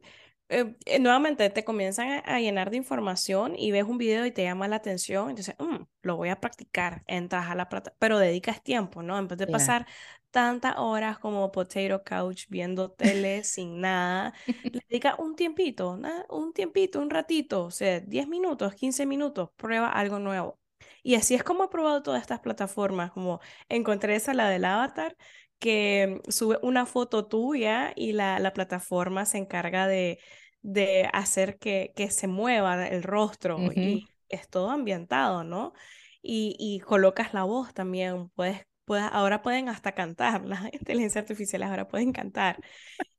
eh, 0.50 0.76
eh, 0.86 1.00
nuevamente 1.00 1.50
te 1.50 1.66
comienzan 1.66 2.22
a, 2.26 2.40
llenar 2.40 2.70
de 2.70 2.78
información 2.78 3.54
y 3.58 3.72
ves 3.72 3.84
un 3.84 3.98
video 3.98 4.26
y 4.26 4.32
te 4.32 4.44
llama 4.44 4.68
la 4.68 4.78
atención, 4.78 5.30
entonces, 5.30 5.56
mm, 5.60 5.84
lo 6.04 6.16
voy 6.16 6.30
a 6.30 6.40
practicar, 6.40 7.04
entras 7.08 7.50
a 7.50 7.56
la 7.56 7.68
plataforma, 7.68 7.98
pero 8.00 8.18
dedicas 8.18 8.64
tiempo, 8.64 9.04
¿no? 9.04 9.18
En 9.20 9.28
vez 9.28 9.38
de 9.38 9.48
pasar 9.48 9.86
tantas 10.32 10.76
horas 10.78 11.20
como 11.20 11.52
potato 11.52 12.04
couch 12.04 12.46
viendo 12.50 12.92
tele 12.92 13.44
sin 13.44 13.82
nada, 13.82 14.34
le 14.74 14.82
dedica 14.90 15.16
un 15.18 15.36
tiempito, 15.36 16.00
un 16.30 16.54
tiempito, 16.54 17.02
un 17.02 17.10
ratito, 17.10 17.66
o 17.66 17.72
sea, 17.72 18.00
10 18.00 18.28
minutos, 18.28 18.74
15 18.76 19.06
minutos, 19.06 19.50
prueba 19.58 19.90
algo 19.92 20.20
nuevo. 20.20 20.60
Y 21.04 21.16
así 21.16 21.36
es 21.36 21.44
como 21.44 21.66
he 21.66 21.68
probado 21.70 22.04
todas 22.04 22.22
estas 22.22 22.40
plataformas, 22.40 23.12
como 23.12 23.40
encontré 23.70 24.16
esa, 24.16 24.34
la 24.34 24.50
del 24.50 24.66
avatar, 24.66 25.16
que 25.60 26.22
sube 26.30 26.60
una 26.62 26.86
foto 26.86 27.28
tuya 27.28 27.94
y 27.96 28.14
la, 28.14 28.40
la 28.40 28.54
plataforma 28.54 29.26
se 29.26 29.38
encarga 29.40 29.88
de, 29.88 30.20
de 30.62 31.10
hacer 31.14 31.58
que, 31.60 31.94
que 31.96 32.10
se 32.12 32.28
mueva 32.28 32.88
el 32.88 33.04
rostro 33.04 33.72
y 33.74 34.10
es 34.30 34.50
todo 34.50 34.70
ambientado, 34.70 35.44
¿no? 35.44 35.74
Y, 36.22 36.56
y 36.60 36.80
colocas 36.82 37.34
la 37.34 37.44
voz 37.44 37.74
también, 37.74 38.30
puedes, 38.30 38.66
puedes, 38.86 39.06
ahora 39.12 39.42
pueden 39.42 39.70
hasta 39.70 39.94
cantar, 39.94 40.46
las 40.46 40.66
inteligencias 40.74 41.24
artificiales 41.24 41.70
ahora 41.70 41.88
pueden 41.88 42.12
cantar. 42.14 42.60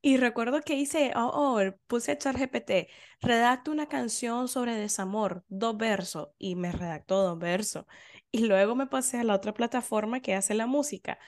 Y 0.01 0.17
recuerdo 0.17 0.63
que 0.63 0.75
hice, 0.75 1.13
oh, 1.17 1.31
oh 1.35 1.61
puse 1.87 2.13
a 2.13 2.33
GPT 2.33 2.89
redacto 3.21 3.71
una 3.73 3.89
canción 3.89 4.49
sobre 4.49 4.75
desamor, 4.77 5.45
dos 5.49 5.77
versos, 5.77 6.31
y 6.39 6.57
me 6.57 6.73
redactó 6.73 7.23
dos 7.23 7.39
versos. 7.39 7.87
Y 8.31 8.41
luego 8.47 8.75
me 8.75 8.87
pasé 8.87 9.19
a 9.21 9.25
la 9.25 9.35
otra 9.35 9.55
plataforma 9.55 10.21
que 10.21 10.35
hace 10.35 10.55
la 10.55 10.67
música 10.67 11.19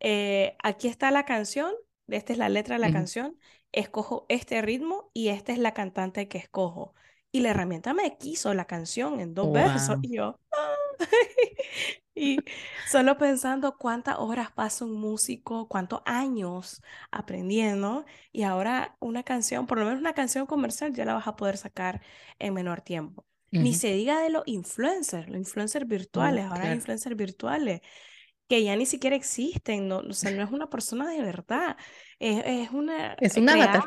eh, 0.00 0.56
aquí 0.62 0.88
está 0.88 1.10
la 1.10 1.24
canción, 1.24 1.72
esta 2.08 2.32
es 2.32 2.38
la 2.38 2.48
letra 2.48 2.76
de 2.76 2.80
la 2.80 2.92
canción, 2.92 3.38
escojo 3.72 4.26
este 4.28 4.62
ritmo 4.62 5.10
y 5.12 5.28
esta 5.28 5.52
es 5.52 5.58
la 5.58 5.74
cantante 5.74 6.28
que 6.28 6.38
escojo. 6.38 6.94
Y 7.30 7.40
la 7.40 7.50
herramienta 7.50 7.92
me 7.92 8.16
quiso 8.16 8.54
la 8.54 8.64
canción 8.64 9.20
en 9.20 9.34
dos 9.34 9.52
versos 9.52 9.98
y 10.02 10.16
yo, 10.16 10.40
ah". 10.56 10.74
y 12.14 12.38
solo 12.90 13.18
pensando 13.18 13.76
cuántas 13.76 14.18
horas 14.18 14.50
pasa 14.50 14.84
un 14.84 14.98
músico, 14.98 15.68
cuántos 15.68 16.00
años 16.06 16.82
aprendiendo 17.10 18.06
y 18.32 18.44
ahora 18.44 18.96
una 18.98 19.22
canción, 19.22 19.66
por 19.66 19.78
lo 19.78 19.84
menos 19.84 20.00
una 20.00 20.14
canción 20.14 20.46
comercial 20.46 20.94
ya 20.94 21.04
la 21.04 21.14
vas 21.14 21.26
a 21.26 21.36
poder 21.36 21.58
sacar 21.58 22.00
en 22.38 22.54
menor 22.54 22.80
tiempo. 22.80 23.26
Ni 23.50 23.72
se 23.72 23.94
diga 23.94 24.20
de 24.20 24.28
los 24.28 24.42
influencers, 24.44 25.26
los 25.26 25.38
influencers 25.38 25.86
oh, 25.86 25.88
virtuales, 25.88 26.44
ahora 26.44 26.64
hay 26.64 26.74
influencers 26.74 27.16
virtuales 27.16 27.80
que 28.48 28.64
ya 28.64 28.74
ni 28.76 28.86
siquiera 28.86 29.14
existen, 29.14 29.88
no, 29.88 29.98
o 29.98 30.12
sea, 30.12 30.30
no 30.30 30.42
es 30.42 30.50
una 30.50 30.70
persona 30.70 31.08
de 31.08 31.22
verdad, 31.22 31.76
es, 32.18 32.42
es 32.44 32.70
una... 32.70 33.14
Es 33.20 33.36
un 33.36 33.48
avatar. 33.48 33.84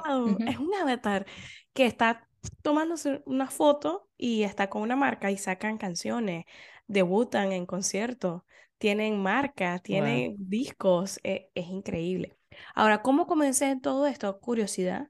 Es 0.48 0.58
un 0.58 0.74
avatar 0.76 1.26
que 1.74 1.86
está 1.86 2.28
tomándose 2.62 3.22
una 3.26 3.48
foto 3.50 4.08
y 4.18 4.44
está 4.44 4.70
con 4.70 4.82
una 4.84 4.96
marca 4.96 5.32
y 5.32 5.38
sacan 5.38 5.78
canciones, 5.78 6.46
debutan 6.88 7.52
en 7.52 7.66
conciertos, 7.66 8.44
tienen 8.78 9.22
marcas, 9.22 9.82
tienen 9.82 10.36
discos, 10.38 11.20
e, 11.24 11.50
es 11.56 11.68
increíble. 11.68 12.38
Ahora, 12.76 13.02
¿cómo 13.02 13.28
comencé 13.28 13.70
en 13.70 13.82
todo 13.82 14.08
esto? 14.08 14.40
Curiosidad. 14.40 15.10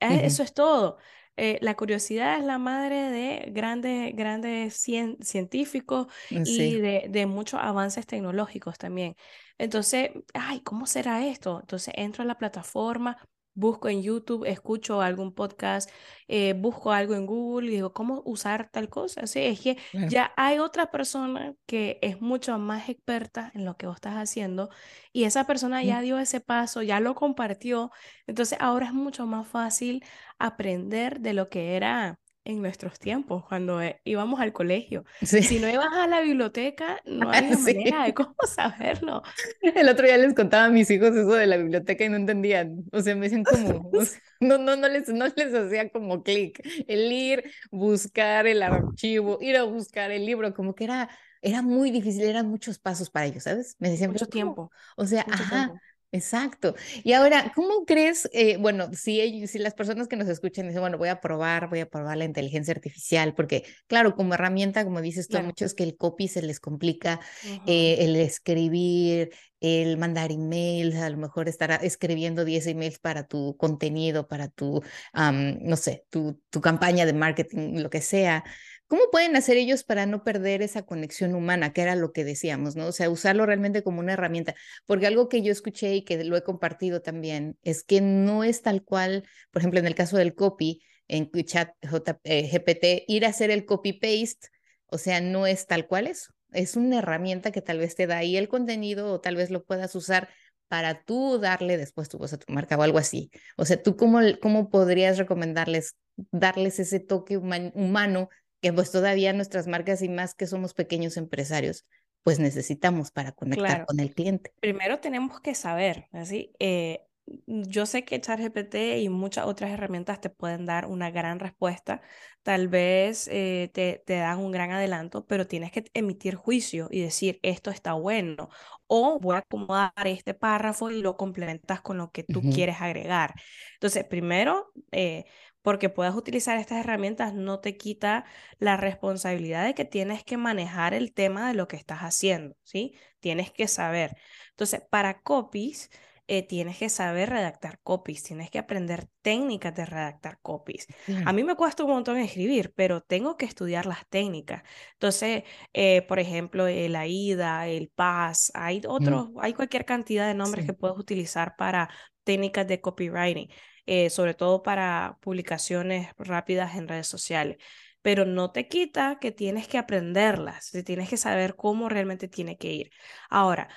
Eh, 0.00 0.22
eso 0.24 0.42
es 0.42 0.52
todo. 0.52 0.98
Eh, 1.36 1.58
la 1.60 1.74
curiosidad 1.74 2.38
es 2.38 2.44
la 2.44 2.58
madre 2.58 3.10
de 3.10 3.50
grandes, 3.50 4.14
grandes 4.16 4.74
científicos 5.20 6.06
mm, 6.30 6.42
y 6.46 6.80
de, 6.80 7.06
de, 7.10 7.26
muchos 7.26 7.60
avances 7.60 8.06
tecnológicos 8.06 8.78
también. 8.78 9.16
Entonces, 9.58 10.10
ay, 10.34 10.60
¿cómo 10.60 10.86
será 10.86 11.26
esto? 11.26 11.60
Entonces 11.60 11.92
entro 11.96 12.22
a 12.22 12.26
la 12.26 12.38
plataforma, 12.38 13.18
busco 13.56 13.88
en 13.88 14.02
YouTube, 14.02 14.44
escucho 14.46 15.00
algún 15.00 15.34
podcast, 15.34 15.90
eh, 16.28 16.52
busco 16.54 16.92
algo 16.92 17.14
en 17.14 17.26
Google 17.26 17.68
y 17.68 17.70
digo, 17.76 17.92
¿cómo 17.92 18.22
usar 18.24 18.70
tal 18.70 18.88
cosa? 18.88 19.26
Sí, 19.26 19.40
es 19.40 19.60
que 19.60 19.78
ya 20.06 20.32
hay 20.36 20.58
otra 20.60 20.90
persona 20.90 21.54
que 21.66 21.98
es 22.02 22.20
mucho 22.20 22.58
más 22.58 22.88
experta 22.88 23.50
en 23.54 23.64
lo 23.64 23.76
que 23.76 23.86
vos 23.86 23.96
estás 23.96 24.14
haciendo 24.16 24.70
y 25.12 25.24
esa 25.24 25.44
persona 25.46 25.82
ya 25.82 26.00
dio 26.02 26.18
ese 26.18 26.40
paso, 26.40 26.82
ya 26.82 27.00
lo 27.00 27.14
compartió, 27.14 27.90
entonces 28.26 28.58
ahora 28.60 28.86
es 28.86 28.92
mucho 28.94 29.26
más 29.26 29.48
fácil 29.48 30.04
aprender 30.38 31.20
de 31.20 31.32
lo 31.34 31.48
que 31.48 31.76
era 31.76 32.20
en 32.46 32.62
nuestros 32.62 32.98
tiempos, 32.98 33.44
cuando 33.44 33.82
eh, 33.82 34.00
íbamos 34.04 34.40
al 34.40 34.52
colegio. 34.52 35.04
Si 35.20 35.58
no 35.58 35.68
ibas 35.68 35.92
a 35.92 36.06
la 36.06 36.20
biblioteca, 36.20 37.00
no 37.04 37.30
había 37.32 37.58
manera 37.58 38.04
de 38.04 38.14
cómo 38.14 38.34
saberlo. 38.46 39.22
El 39.60 39.88
otro 39.88 40.06
día 40.06 40.16
les 40.16 40.32
contaba 40.34 40.66
a 40.66 40.70
mis 40.70 40.90
hijos 40.90 41.10
eso 41.10 41.34
de 41.34 41.46
la 41.46 41.56
biblioteca 41.56 42.04
y 42.04 42.08
no 42.08 42.16
entendían. 42.16 42.84
O 42.92 43.00
sea, 43.00 43.16
me 43.16 43.28
decían 43.28 43.44
como, 43.44 43.90
no, 44.40 44.58
no, 44.58 44.76
no, 44.76 44.88
les, 44.88 45.08
no 45.08 45.26
les 45.34 45.54
hacía 45.54 45.90
como 45.90 46.22
clic. 46.22 46.60
El 46.86 47.10
ir, 47.10 47.50
buscar 47.70 48.46
el 48.46 48.62
archivo, 48.62 49.38
ir 49.40 49.56
a 49.56 49.64
buscar 49.64 50.12
el 50.12 50.24
libro, 50.24 50.54
como 50.54 50.74
que 50.74 50.84
era, 50.84 51.10
era 51.42 51.62
muy 51.62 51.90
difícil, 51.90 52.22
eran 52.22 52.48
muchos 52.48 52.78
pasos 52.78 53.10
para 53.10 53.26
ellos, 53.26 53.42
¿sabes? 53.42 53.76
Me 53.80 53.90
decían, 53.90 54.12
mucho 54.12 54.26
tiempo. 54.26 54.70
O 54.96 55.04
sea, 55.04 55.26
ajá. 55.28 55.72
Exacto. 56.12 56.74
Y 57.04 57.12
ahora, 57.12 57.52
¿cómo 57.54 57.84
crees? 57.84 58.28
Eh, 58.32 58.56
bueno, 58.58 58.90
si, 58.94 59.46
si 59.48 59.58
las 59.58 59.74
personas 59.74 60.08
que 60.08 60.16
nos 60.16 60.28
escuchan 60.28 60.66
dicen, 60.66 60.80
bueno, 60.80 60.98
voy 60.98 61.08
a 61.08 61.20
probar, 61.20 61.68
voy 61.68 61.80
a 61.80 61.88
probar 61.88 62.16
la 62.16 62.24
inteligencia 62.24 62.72
artificial, 62.72 63.34
porque 63.34 63.64
claro, 63.86 64.14
como 64.14 64.34
herramienta, 64.34 64.84
como 64.84 65.02
dices 65.02 65.28
tú, 65.28 65.36
a 65.36 65.42
muchos 65.42 65.74
que 65.74 65.82
el 65.82 65.96
copy 65.96 66.28
se 66.28 66.42
les 66.42 66.60
complica, 66.60 67.20
eh, 67.66 67.96
el 68.00 68.16
escribir, 68.16 69.30
el 69.60 69.96
mandar 69.98 70.32
emails, 70.32 70.96
a 70.96 71.10
lo 71.10 71.16
mejor 71.16 71.48
estar 71.48 71.78
escribiendo 71.82 72.44
10 72.44 72.66
emails 72.66 72.98
para 72.98 73.26
tu 73.26 73.56
contenido, 73.56 74.28
para 74.28 74.48
tu, 74.48 74.82
no 75.12 75.76
sé, 75.76 76.04
tu, 76.08 76.40
tu 76.50 76.60
campaña 76.60 77.04
de 77.04 77.12
marketing, 77.12 77.80
lo 77.80 77.90
que 77.90 78.00
sea. 78.00 78.44
¿Cómo 78.88 79.02
pueden 79.10 79.34
hacer 79.34 79.56
ellos 79.56 79.82
para 79.82 80.06
no 80.06 80.22
perder 80.22 80.62
esa 80.62 80.82
conexión 80.82 81.34
humana, 81.34 81.72
que 81.72 81.82
era 81.82 81.96
lo 81.96 82.12
que 82.12 82.24
decíamos, 82.24 82.76
¿no? 82.76 82.86
O 82.86 82.92
sea, 82.92 83.10
usarlo 83.10 83.44
realmente 83.44 83.82
como 83.82 83.98
una 84.00 84.12
herramienta. 84.12 84.54
Porque 84.86 85.08
algo 85.08 85.28
que 85.28 85.42
yo 85.42 85.50
escuché 85.50 85.94
y 85.96 86.04
que 86.04 86.22
lo 86.22 86.36
he 86.36 86.42
compartido 86.44 87.02
también 87.02 87.58
es 87.62 87.82
que 87.82 88.00
no 88.00 88.44
es 88.44 88.62
tal 88.62 88.84
cual, 88.84 89.24
por 89.50 89.60
ejemplo, 89.60 89.80
en 89.80 89.86
el 89.86 89.96
caso 89.96 90.16
del 90.16 90.34
copy, 90.34 90.82
en 91.08 91.30
chat 91.44 91.70
GPT, 91.82 92.84
eh, 92.84 93.04
ir 93.08 93.26
a 93.26 93.30
hacer 93.30 93.50
el 93.50 93.64
copy-paste, 93.64 94.48
o 94.86 94.98
sea, 94.98 95.20
no 95.20 95.46
es 95.46 95.66
tal 95.66 95.86
cual 95.88 96.06
eso. 96.06 96.32
Es 96.52 96.76
una 96.76 96.98
herramienta 96.98 97.50
que 97.50 97.62
tal 97.62 97.78
vez 97.78 97.96
te 97.96 98.06
da 98.06 98.18
ahí 98.18 98.36
el 98.36 98.48
contenido 98.48 99.12
o 99.12 99.20
tal 99.20 99.34
vez 99.36 99.50
lo 99.50 99.64
puedas 99.64 99.94
usar 99.96 100.28
para 100.68 101.02
tú 101.02 101.38
darle 101.38 101.76
después 101.76 102.08
tu 102.08 102.18
voz 102.18 102.32
a 102.32 102.38
tu 102.38 102.52
marca 102.52 102.76
o 102.76 102.82
algo 102.82 102.98
así. 102.98 103.30
O 103.56 103.64
sea, 103.64 103.82
¿tú 103.82 103.96
cómo, 103.96 104.20
cómo 104.40 104.70
podrías 104.70 105.18
recomendarles 105.18 105.96
darles 106.30 106.78
ese 106.78 107.00
toque 107.00 107.36
humano 107.36 108.28
que 108.66 108.72
pues 108.72 108.90
todavía 108.90 109.32
nuestras 109.32 109.68
marcas 109.68 110.02
y 110.02 110.08
más 110.08 110.34
que 110.34 110.48
somos 110.48 110.74
pequeños 110.74 111.16
empresarios, 111.16 111.86
pues 112.24 112.40
necesitamos 112.40 113.12
para 113.12 113.30
conectar 113.30 113.86
con 113.86 114.00
el 114.00 114.12
cliente. 114.12 114.52
Primero 114.58 114.98
tenemos 114.98 115.40
que 115.40 115.54
saber, 115.54 116.08
así, 116.10 116.52
eh, 116.58 117.06
yo 117.46 117.86
sé 117.86 118.04
que 118.04 118.20
ChatGPT 118.20 118.74
y 118.98 119.08
muchas 119.08 119.46
otras 119.46 119.70
herramientas 119.70 120.20
te 120.20 120.30
pueden 120.30 120.66
dar 120.66 120.86
una 120.86 121.12
gran 121.12 121.38
respuesta, 121.38 122.02
tal 122.42 122.66
vez 122.66 123.28
eh, 123.28 123.70
te, 123.72 124.02
te, 124.04 124.14
dan 124.14 124.38
un 124.38 124.50
gran 124.50 124.72
adelanto, 124.72 125.26
pero 125.26 125.46
tienes 125.46 125.70
que 125.70 125.84
emitir 125.94 126.34
juicio 126.34 126.88
y 126.90 127.02
decir 127.02 127.38
esto 127.42 127.70
está 127.70 127.92
bueno 127.92 128.48
o 128.88 129.20
voy 129.20 129.36
a 129.36 129.38
acomodar 129.38 129.92
este 130.06 130.34
párrafo 130.34 130.90
y 130.90 131.02
lo 131.02 131.16
complementas 131.16 131.80
con 131.82 131.98
lo 131.98 132.10
que 132.10 132.24
tú 132.24 132.42
quieres 132.42 132.80
agregar. 132.80 133.34
Entonces, 133.74 134.04
primero, 134.04 134.72
eh, 134.90 135.24
porque 135.66 135.88
puedas 135.88 136.14
utilizar 136.14 136.58
estas 136.58 136.78
herramientas 136.78 137.34
no 137.34 137.58
te 137.58 137.76
quita 137.76 138.24
la 138.60 138.76
responsabilidad 138.76 139.64
de 139.64 139.74
que 139.74 139.84
tienes 139.84 140.22
que 140.22 140.36
manejar 140.36 140.94
el 140.94 141.12
tema 141.12 141.48
de 141.48 141.54
lo 141.54 141.66
que 141.66 141.74
estás 141.74 142.02
haciendo, 142.02 142.54
¿sí? 142.62 142.94
Tienes 143.18 143.50
que 143.50 143.66
saber. 143.66 144.16
Entonces, 144.50 144.80
para 144.88 145.22
copies, 145.22 145.90
eh, 146.28 146.46
tienes 146.46 146.78
que 146.78 146.88
saber 146.88 147.30
redactar 147.30 147.80
copies, 147.82 148.22
tienes 148.22 148.48
que 148.48 148.60
aprender 148.60 149.08
técnicas 149.22 149.74
de 149.74 149.86
redactar 149.86 150.38
copies. 150.40 150.86
A 151.24 151.32
mí 151.32 151.42
me 151.42 151.56
cuesta 151.56 151.82
un 151.82 151.90
montón 151.90 152.16
escribir, 152.18 152.72
pero 152.76 153.00
tengo 153.00 153.36
que 153.36 153.46
estudiar 153.46 153.86
las 153.86 154.08
técnicas. 154.08 154.62
Entonces, 154.92 155.42
eh, 155.72 156.02
por 156.02 156.20
ejemplo, 156.20 156.68
el 156.68 156.94
AIDA, 156.94 157.66
el 157.66 157.88
PAS, 157.88 158.52
hay 158.54 158.82
otros, 158.86 159.30
hay 159.40 159.52
cualquier 159.52 159.84
cantidad 159.84 160.28
de 160.28 160.34
nombres 160.34 160.64
que 160.64 160.74
puedes 160.74 160.96
utilizar 160.96 161.56
para 161.56 161.90
técnicas 162.22 162.68
de 162.68 162.80
copywriting, 162.80 163.48
eh, 163.86 164.10
sobre 164.10 164.34
todo 164.34 164.62
para 164.62 165.18
publicaciones 165.20 166.10
rápidas 166.18 166.76
en 166.76 166.88
redes 166.88 167.06
sociales 167.06 167.58
pero 168.06 168.24
no 168.24 168.52
te 168.52 168.68
quita 168.68 169.18
que 169.18 169.32
tienes 169.32 169.66
que 169.66 169.78
aprenderlas, 169.78 170.70
tienes 170.84 171.08
que 171.08 171.16
saber 171.16 171.56
cómo 171.56 171.88
realmente 171.88 172.28
tiene 172.28 172.56
que 172.56 172.72
ir. 172.72 172.90
Ahora, 173.28 173.68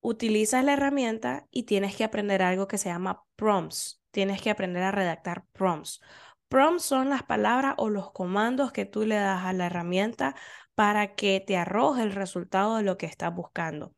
utilizas 0.00 0.64
la 0.64 0.74
herramienta 0.74 1.46
y 1.50 1.64
tienes 1.64 1.96
que 1.96 2.04
aprender 2.04 2.42
algo 2.42 2.68
que 2.68 2.78
se 2.78 2.90
llama 2.90 3.24
prompts. 3.34 4.00
Tienes 4.12 4.40
que 4.42 4.50
aprender 4.50 4.84
a 4.84 4.92
redactar 4.92 5.46
prompts. 5.52 6.00
Prompts 6.48 6.84
son 6.84 7.08
las 7.10 7.22
palabras 7.22 7.74
o 7.78 7.88
los 7.88 8.12
comandos 8.12 8.70
que 8.70 8.84
tú 8.84 9.04
le 9.04 9.16
das 9.16 9.44
a 9.44 9.52
la 9.52 9.66
herramienta 9.66 10.36
para 10.76 11.14
que 11.16 11.42
te 11.44 11.56
arroje 11.56 12.02
el 12.02 12.12
resultado 12.12 12.76
de 12.76 12.84
lo 12.84 12.96
que 12.98 13.06
estás 13.06 13.34
buscando. 13.34 13.94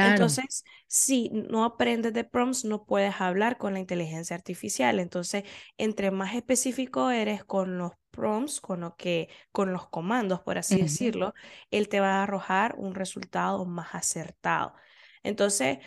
Entonces, 0.00 0.64
si 0.86 1.30
no 1.30 1.64
aprendes 1.64 2.12
de 2.14 2.24
prompts, 2.24 2.64
no 2.64 2.84
puedes 2.84 3.20
hablar 3.20 3.58
con 3.58 3.74
la 3.74 3.80
inteligencia 3.80 4.36
artificial. 4.36 5.00
Entonces, 5.00 5.44
entre 5.76 6.10
más 6.10 6.34
específico 6.34 7.10
eres 7.10 7.44
con 7.44 7.78
los 7.78 7.92
prompts, 8.10 8.60
con 8.60 8.80
lo 8.80 8.96
que, 8.96 9.28
con 9.52 9.72
los 9.72 9.88
comandos, 9.88 10.40
por 10.40 10.58
así 10.58 10.80
decirlo, 10.80 11.34
él 11.70 11.88
te 11.88 12.00
va 12.00 12.20
a 12.20 12.22
arrojar 12.24 12.74
un 12.78 12.94
resultado 12.94 13.64
más 13.66 13.94
acertado. 13.94 14.74
Entonces, 15.22 15.78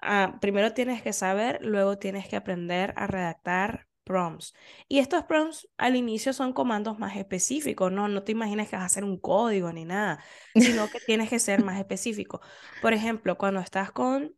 ah, 0.00 0.38
primero 0.40 0.74
tienes 0.74 1.02
que 1.02 1.14
saber, 1.14 1.60
luego 1.62 1.98
tienes 1.98 2.28
que 2.28 2.36
aprender 2.36 2.94
a 2.96 3.08
redactar 3.08 3.87
prompts. 4.08 4.54
Y 4.88 4.98
estos 4.98 5.24
prompts 5.24 5.68
al 5.76 5.94
inicio 5.94 6.32
son 6.32 6.54
comandos 6.54 6.98
más 6.98 7.16
específicos, 7.16 7.92
¿no? 7.92 8.08
No 8.08 8.22
te 8.24 8.32
imaginas 8.32 8.68
que 8.68 8.76
vas 8.76 8.84
a 8.84 8.86
hacer 8.86 9.04
un 9.04 9.18
código 9.18 9.70
ni 9.72 9.84
nada, 9.84 10.18
sino 10.54 10.88
que 10.88 10.98
tienes 11.06 11.28
que 11.28 11.38
ser 11.38 11.62
más 11.62 11.78
específico. 11.78 12.40
Por 12.80 12.94
ejemplo, 12.94 13.36
cuando 13.36 13.60
estás 13.60 13.92
con 13.92 14.34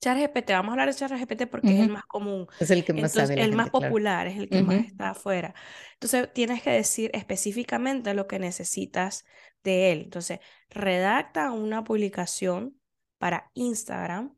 ChatGPT, 0.00 0.50
vamos 0.50 0.70
a 0.70 0.72
hablar 0.72 0.88
de 0.88 0.94
ChatGPT 0.94 1.46
porque 1.50 1.74
es 1.74 1.80
el 1.80 1.90
más 1.90 2.04
común. 2.04 2.46
Es 2.58 2.70
el 2.70 2.84
que 2.84 2.92
más 2.92 3.14
Entonces, 3.14 3.36
El 3.36 3.54
más 3.54 3.70
popular, 3.70 4.26
es 4.26 4.38
el 4.38 4.48
que 4.48 4.62
más 4.62 4.84
está 4.84 5.10
afuera. 5.10 5.54
Entonces, 5.94 6.32
tienes 6.32 6.62
que 6.62 6.70
decir 6.70 7.10
específicamente 7.14 8.14
lo 8.14 8.26
que 8.26 8.38
necesitas 8.38 9.24
de 9.62 9.92
él. 9.92 10.02
Entonces, 10.02 10.40
redacta 10.68 11.50
una 11.52 11.84
publicación 11.84 12.78
para 13.18 13.50
Instagram, 13.54 14.34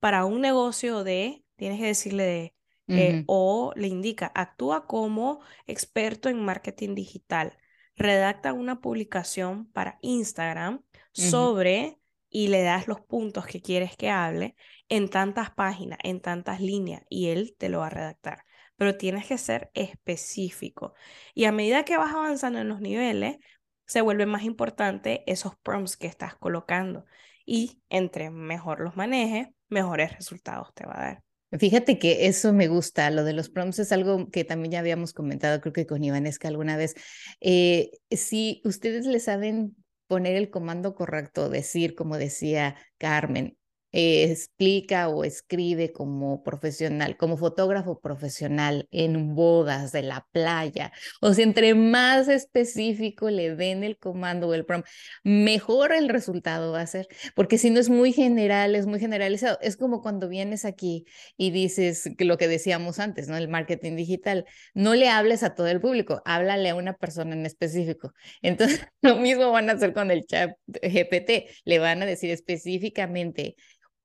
para 0.00 0.24
un 0.24 0.40
negocio 0.40 1.04
de, 1.04 1.44
tienes 1.56 1.78
que 1.78 1.86
decirle 1.86 2.24
de, 2.24 2.54
eh, 2.88 3.24
o 3.26 3.72
le 3.76 3.88
indica, 3.88 4.32
actúa 4.34 4.86
como 4.86 5.40
experto 5.66 6.28
en 6.28 6.44
marketing 6.44 6.94
digital. 6.94 7.56
Redacta 7.96 8.52
una 8.52 8.80
publicación 8.80 9.70
para 9.72 9.98
Instagram 10.02 10.82
sobre 11.12 11.98
y 12.30 12.48
le 12.48 12.62
das 12.62 12.88
los 12.88 13.00
puntos 13.00 13.46
que 13.46 13.62
quieres 13.62 13.96
que 13.96 14.10
hable 14.10 14.54
en 14.88 15.08
tantas 15.08 15.50
páginas, 15.50 15.98
en 16.02 16.20
tantas 16.20 16.60
líneas, 16.60 17.02
y 17.08 17.28
él 17.28 17.54
te 17.58 17.68
lo 17.68 17.80
va 17.80 17.86
a 17.86 17.90
redactar. 17.90 18.44
Pero 18.76 18.96
tienes 18.96 19.26
que 19.26 19.38
ser 19.38 19.70
específico. 19.74 20.94
Y 21.34 21.44
a 21.44 21.52
medida 21.52 21.84
que 21.84 21.96
vas 21.96 22.14
avanzando 22.14 22.60
en 22.60 22.68
los 22.68 22.80
niveles, 22.80 23.38
se 23.86 24.02
vuelve 24.02 24.26
más 24.26 24.42
importante 24.44 25.24
esos 25.26 25.56
prompts 25.56 25.96
que 25.96 26.06
estás 26.06 26.36
colocando 26.36 27.06
y 27.46 27.82
entre 27.88 28.30
mejor 28.30 28.80
los 28.80 28.96
manejes, 28.96 29.48
mejores 29.68 30.14
resultados 30.14 30.74
te 30.74 30.86
va 30.86 30.94
a 30.98 31.04
dar. 31.04 31.27
Fíjate 31.52 31.98
que 31.98 32.26
eso 32.26 32.52
me 32.52 32.68
gusta, 32.68 33.10
lo 33.10 33.24
de 33.24 33.32
los 33.32 33.48
prompts 33.48 33.78
es 33.78 33.92
algo 33.92 34.30
que 34.30 34.44
también 34.44 34.72
ya 34.72 34.78
habíamos 34.80 35.14
comentado, 35.14 35.60
creo 35.62 35.72
que 35.72 35.86
con 35.86 36.04
Ivanesca 36.04 36.48
alguna 36.48 36.76
vez. 36.76 36.94
Eh, 37.40 37.90
si 38.10 38.60
ustedes 38.64 39.06
le 39.06 39.18
saben 39.18 39.74
poner 40.08 40.36
el 40.36 40.50
comando 40.50 40.94
correcto, 40.94 41.48
decir, 41.48 41.94
como 41.94 42.18
decía 42.18 42.76
Carmen, 42.98 43.57
explica 43.92 45.08
o 45.08 45.24
escribe 45.24 45.92
como 45.92 46.42
profesional, 46.42 47.16
como 47.16 47.36
fotógrafo 47.36 48.00
profesional 48.00 48.86
en 48.90 49.34
bodas 49.34 49.92
de 49.92 50.02
la 50.02 50.26
playa. 50.32 50.92
O 51.20 51.32
sea, 51.32 51.44
entre 51.44 51.74
más 51.74 52.28
específico 52.28 53.30
le 53.30 53.54
den 53.54 53.84
el 53.84 53.98
comando 53.98 54.48
o 54.48 54.54
el 54.54 54.64
prompt, 54.64 54.88
mejor 55.24 55.92
el 55.92 56.08
resultado 56.08 56.72
va 56.72 56.82
a 56.82 56.86
ser, 56.86 57.08
porque 57.34 57.58
si 57.58 57.70
no 57.70 57.80
es 57.80 57.88
muy 57.88 58.12
general, 58.12 58.74
es 58.74 58.86
muy 58.86 59.00
generalizado. 59.00 59.58
Es 59.62 59.76
como 59.76 60.02
cuando 60.02 60.28
vienes 60.28 60.64
aquí 60.64 61.06
y 61.36 61.50
dices 61.50 62.10
lo 62.18 62.36
que 62.36 62.48
decíamos 62.48 62.98
antes, 62.98 63.28
¿no? 63.28 63.36
El 63.36 63.48
marketing 63.48 63.96
digital. 63.96 64.44
No 64.74 64.94
le 64.94 65.08
hables 65.08 65.42
a 65.42 65.54
todo 65.54 65.68
el 65.68 65.80
público, 65.80 66.22
háblale 66.24 66.70
a 66.70 66.74
una 66.74 66.94
persona 66.94 67.34
en 67.34 67.46
específico. 67.46 68.12
Entonces, 68.42 68.86
lo 69.02 69.16
mismo 69.16 69.50
van 69.50 69.70
a 69.70 69.74
hacer 69.74 69.92
con 69.92 70.10
el 70.10 70.24
chat 70.26 70.50
GPT, 70.66 71.48
le 71.64 71.78
van 71.78 72.02
a 72.02 72.06
decir 72.06 72.30
específicamente 72.30 73.56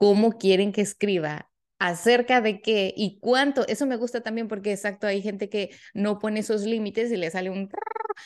cómo 0.04 0.38
quieren 0.38 0.74
que 0.74 0.82
escriba, 0.82 1.50
acerca 1.80 2.42
de 2.42 2.62
qué 2.62 2.94
y 2.94 3.20
cuánto. 3.22 3.66
Eso 3.70 3.86
me 3.86 3.96
gusta 3.96 4.20
también 4.20 4.50
porque 4.50 4.74
exacto, 4.74 5.08
hay 5.08 5.22
gente 5.22 5.48
que 5.48 5.70
no 5.94 6.20
pone 6.20 6.42
esos 6.42 6.64
límites 6.64 7.10
y 7.10 7.16
le 7.16 7.32
sale 7.32 7.50
un 7.50 7.70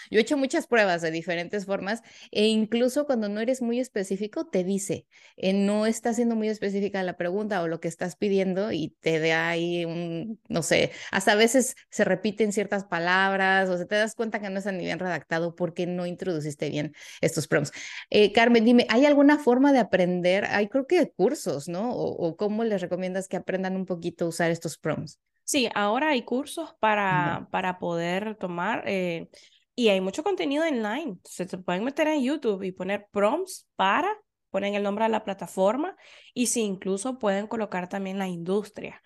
yo 0.09 0.19
he 0.19 0.21
hecho 0.21 0.37
muchas 0.37 0.67
pruebas 0.67 1.01
de 1.01 1.11
diferentes 1.11 1.65
formas 1.65 2.01
e 2.31 2.47
incluso 2.47 3.05
cuando 3.05 3.29
no 3.29 3.39
eres 3.41 3.61
muy 3.61 3.79
específico 3.79 4.47
te 4.47 4.63
dice, 4.63 5.05
eh, 5.35 5.53
no 5.53 5.85
está 5.85 6.13
siendo 6.13 6.35
muy 6.35 6.49
específica 6.49 7.03
la 7.03 7.17
pregunta 7.17 7.61
o 7.61 7.67
lo 7.67 7.79
que 7.79 7.87
estás 7.87 8.15
pidiendo 8.15 8.71
y 8.71 8.95
te 9.01 9.19
da 9.19 9.49
ahí 9.49 9.85
un, 9.85 10.39
no 10.47 10.63
sé, 10.63 10.91
hasta 11.11 11.33
a 11.33 11.35
veces 11.35 11.75
se 11.89 12.03
repiten 12.03 12.51
ciertas 12.51 12.85
palabras 12.85 13.69
o 13.69 13.77
se 13.77 13.85
te 13.85 13.95
das 13.95 14.15
cuenta 14.15 14.39
que 14.39 14.49
no 14.49 14.59
está 14.59 14.71
ni 14.71 14.85
bien 14.85 14.99
redactado 14.99 15.55
porque 15.55 15.85
no 15.87 16.05
introduciste 16.05 16.69
bien 16.69 16.93
estos 17.21 17.47
prompts. 17.47 17.71
Eh, 18.09 18.31
Carmen, 18.33 18.65
dime, 18.65 18.85
¿hay 18.89 19.05
alguna 19.05 19.37
forma 19.37 19.71
de 19.73 19.79
aprender? 19.79 20.45
Hay 20.45 20.67
creo 20.67 20.87
que 20.87 21.11
cursos, 21.11 21.67
¿no? 21.67 21.91
O, 21.91 22.27
o 22.27 22.37
cómo 22.37 22.63
les 22.63 22.81
recomiendas 22.81 23.27
que 23.27 23.37
aprendan 23.37 23.75
un 23.75 23.85
poquito 23.85 24.25
a 24.25 24.29
usar 24.29 24.51
estos 24.51 24.77
prompts. 24.77 25.19
Sí, 25.43 25.69
ahora 25.75 26.09
hay 26.09 26.23
cursos 26.23 26.75
para, 26.79 27.47
para 27.51 27.79
poder 27.79 28.35
tomar. 28.35 28.83
Eh, 28.85 29.29
y 29.79 29.89
hay 29.89 30.01
mucho 30.01 30.23
contenido 30.23 30.65
online. 30.65 31.19
Se 31.23 31.45
te 31.45 31.59
pueden 31.59 31.83
meter 31.83 32.07
en 32.07 32.23
YouTube 32.23 32.63
y 32.63 32.71
poner 32.71 33.07
prompts 33.11 33.69
para, 33.75 34.09
ponen 34.49 34.73
el 34.73 34.81
nombre 34.81 35.05
de 35.05 35.09
la 35.09 35.23
plataforma 35.23 35.95
y 36.33 36.47
si 36.47 36.61
incluso 36.61 37.19
pueden 37.19 37.45
colocar 37.45 37.87
también 37.87 38.17
la 38.17 38.27
industria, 38.27 39.03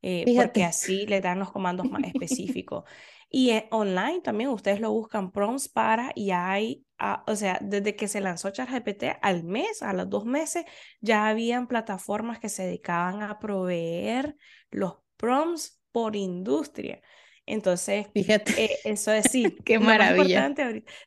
eh, 0.00 0.32
porque 0.36 0.62
así 0.62 1.06
le 1.06 1.20
dan 1.20 1.40
los 1.40 1.50
comandos 1.50 1.90
más 1.90 2.02
específicos. 2.14 2.84
Y 3.28 3.50
online 3.72 4.20
también 4.20 4.50
ustedes 4.50 4.78
lo 4.78 4.92
buscan 4.92 5.32
prompts 5.32 5.68
para 5.68 6.12
y 6.14 6.30
hay, 6.30 6.84
ah, 6.98 7.24
o 7.26 7.34
sea, 7.34 7.58
desde 7.60 7.96
que 7.96 8.06
se 8.06 8.20
lanzó 8.20 8.50
ChatGPT 8.50 9.04
al 9.22 9.42
mes, 9.42 9.82
a 9.82 9.92
los 9.92 10.08
dos 10.08 10.24
meses, 10.24 10.64
ya 11.00 11.26
habían 11.26 11.66
plataformas 11.66 12.38
que 12.38 12.48
se 12.48 12.62
dedicaban 12.62 13.24
a 13.24 13.40
proveer 13.40 14.36
los 14.70 14.98
prompts 15.16 15.82
por 15.90 16.14
industria. 16.14 17.02
Entonces, 17.46 18.06
fíjate, 18.14 18.52
eh, 18.64 18.80
eso 18.84 19.12
es 19.12 19.26
sí, 19.26 19.60
qué 19.64 19.78
maravilla. 19.78 20.54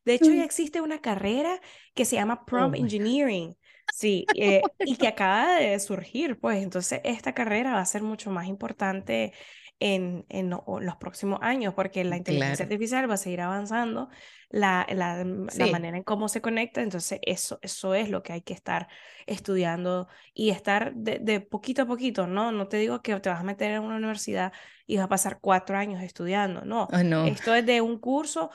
De 0.04 0.14
hecho, 0.14 0.34
ya 0.34 0.44
existe 0.44 0.82
una 0.82 1.02
carrera 1.02 1.60
que 1.94 2.06
se 2.06 2.16
llama 2.16 2.46
oh 2.54 2.72
Engineering. 2.74 3.58
Sí, 3.90 4.30
eh, 4.34 4.76
y 4.84 4.98
que 4.98 5.08
acaba 5.08 5.56
de 5.56 5.80
surgir, 5.80 6.38
pues 6.40 6.62
entonces 6.62 7.00
esta 7.06 7.34
carrera 7.34 7.74
va 7.74 7.80
a 7.80 7.86
ser 7.86 8.02
mucho 8.04 8.30
más 8.30 8.48
importante 8.48 9.34
en, 9.80 10.26
en 10.30 10.50
los 10.50 10.96
próximos 10.98 11.40
años, 11.42 11.74
porque 11.74 12.04
la 12.04 12.18
inteligencia 12.18 12.64
artificial 12.64 13.10
va 13.10 13.16
a 13.16 13.18
seguir 13.18 13.42
avanzando, 13.42 14.10
la, 14.50 14.88
la, 14.90 15.24
la, 15.26 15.66
manera 15.68 15.98
en 15.98 16.04
cómo 16.04 16.30
se 16.30 16.42
conecta, 16.42 16.82
entonces 16.82 17.20
eso, 17.24 17.60
eso 17.62 17.94
es 17.94 18.10
lo 18.10 18.24
que 18.24 18.32
hay 18.32 18.42
que 18.42 18.54
estar 18.54 18.88
estudiando 19.26 20.08
y 20.34 20.52
estar 20.52 20.94
de, 20.96 21.20
de, 21.20 21.42
poquito 21.42 21.82
a 21.82 21.86
poquito, 21.86 22.26
¿no? 22.26 22.52
No 22.52 22.68
te 22.68 22.78
digo 22.78 23.02
que 23.02 23.20
te 23.20 23.30
vas 23.30 23.42
a 23.42 23.44
meter 23.44 23.72
en 23.72 23.84
una 23.84 23.98
universidad 23.98 24.54
y 24.88 24.96
vas 24.96 25.06
a 25.06 25.10
pasar 25.10 25.40
cuatro 25.42 25.78
años 25.78 26.02
estudiando, 26.02 26.64
no. 26.64 26.88
No. 27.04 27.26
Esto 27.26 27.54
es 27.54 27.66
de 27.66 27.82
un 27.82 28.00
curso, 28.00 28.52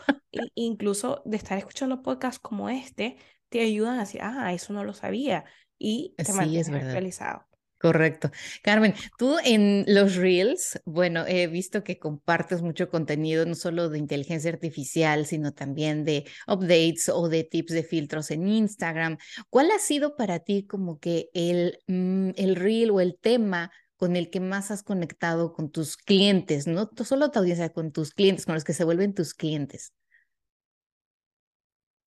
incluso 0.54 1.22
de 1.26 1.36
estar 1.36 1.58
escuchando 1.58 2.02
podcasts 2.02 2.38
como 2.38 2.70
este, 2.70 3.18
te 3.50 3.60
ayudan 3.60 3.96
a 3.96 4.00
decir, 4.00 4.22
ah, 4.22 4.52
eso 4.54 4.72
no 4.72 4.84
lo 4.84 4.94
sabía, 4.94 5.44
y 5.78 6.14
te 6.16 6.24
sí, 6.24 6.58
es 6.58 6.68
actualizado. 6.68 7.49
Correcto. 7.80 8.30
Carmen, 8.62 8.92
tú 9.16 9.38
en 9.42 9.86
los 9.86 10.16
Reels, 10.16 10.78
bueno, 10.84 11.24
he 11.26 11.46
visto 11.46 11.82
que 11.82 11.98
compartes 11.98 12.60
mucho 12.60 12.90
contenido, 12.90 13.46
no 13.46 13.54
solo 13.54 13.88
de 13.88 13.98
inteligencia 13.98 14.50
artificial, 14.50 15.24
sino 15.24 15.54
también 15.54 16.04
de 16.04 16.26
updates 16.46 17.08
o 17.08 17.30
de 17.30 17.42
tips 17.42 17.72
de 17.72 17.82
filtros 17.82 18.30
en 18.32 18.48
Instagram. 18.48 19.16
¿Cuál 19.48 19.70
ha 19.70 19.78
sido 19.78 20.14
para 20.14 20.40
ti 20.40 20.66
como 20.66 20.98
que 20.98 21.30
el, 21.32 21.78
mm, 21.86 22.32
el 22.36 22.56
Reel 22.56 22.90
o 22.90 23.00
el 23.00 23.16
tema 23.18 23.72
con 23.96 24.14
el 24.14 24.28
que 24.28 24.40
más 24.40 24.70
has 24.70 24.82
conectado 24.82 25.54
con 25.54 25.70
tus 25.70 25.96
clientes, 25.96 26.66
no 26.66 26.90
solo 27.02 27.30
tu 27.30 27.38
audiencia, 27.38 27.70
con 27.70 27.92
tus 27.92 28.12
clientes, 28.12 28.44
con 28.44 28.56
los 28.56 28.64
que 28.64 28.74
se 28.74 28.84
vuelven 28.84 29.14
tus 29.14 29.32
clientes? 29.32 29.94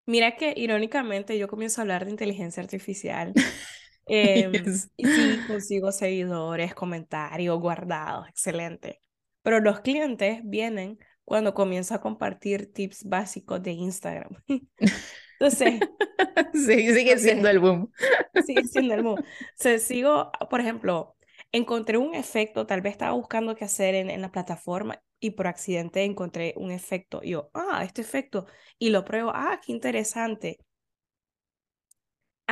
Mira 0.05 0.36
que 0.36 0.53
irónicamente 0.57 1.38
yo 1.38 1.47
comienzo 1.47 1.79
a 1.79 1.84
hablar 1.84 2.03
de 2.03 2.12
inteligencia 2.12 2.62
artificial 2.62 3.31
Y 4.97 5.05
sí, 5.05 5.39
consigo 5.47 5.91
seguidores, 5.91 6.73
comentarios 6.73 7.59
guardados, 7.59 8.27
excelente. 8.29 8.99
Pero 9.43 9.59
los 9.59 9.79
clientes 9.81 10.41
vienen 10.43 10.99
cuando 11.23 11.53
comienzo 11.53 11.95
a 11.95 12.01
compartir 12.01 12.73
tips 12.73 13.05
básicos 13.05 13.61
de 13.63 13.71
Instagram. 13.71 14.35
Entonces, 15.39 15.79
sí, 16.53 16.93
sigue 16.93 17.17
siendo 17.17 17.49
el 17.49 17.59
boom. 17.59 17.91
Sigue 18.45 18.63
siendo 18.65 18.93
el 18.93 19.03
boom. 19.03 19.23
Se 19.55 19.79
sigo, 19.79 20.31
por 20.49 20.59
ejemplo, 20.59 21.15
encontré 21.51 21.97
un 21.97 22.13
efecto, 22.15 22.65
tal 22.67 22.81
vez 22.81 22.93
estaba 22.93 23.13
buscando 23.13 23.55
qué 23.55 23.65
hacer 23.65 23.95
en, 23.95 24.09
en 24.09 24.21
la 24.21 24.31
plataforma 24.31 25.01
y 25.19 25.31
por 25.31 25.47
accidente 25.47 26.03
encontré 26.03 26.53
un 26.57 26.71
efecto. 26.71 27.21
Y 27.23 27.31
yo, 27.31 27.49
ah, 27.53 27.83
este 27.83 28.01
efecto. 28.01 28.45
Y 28.77 28.89
lo 28.89 29.05
pruebo, 29.05 29.31
ah, 29.33 29.59
qué 29.65 29.71
interesante. 29.71 30.59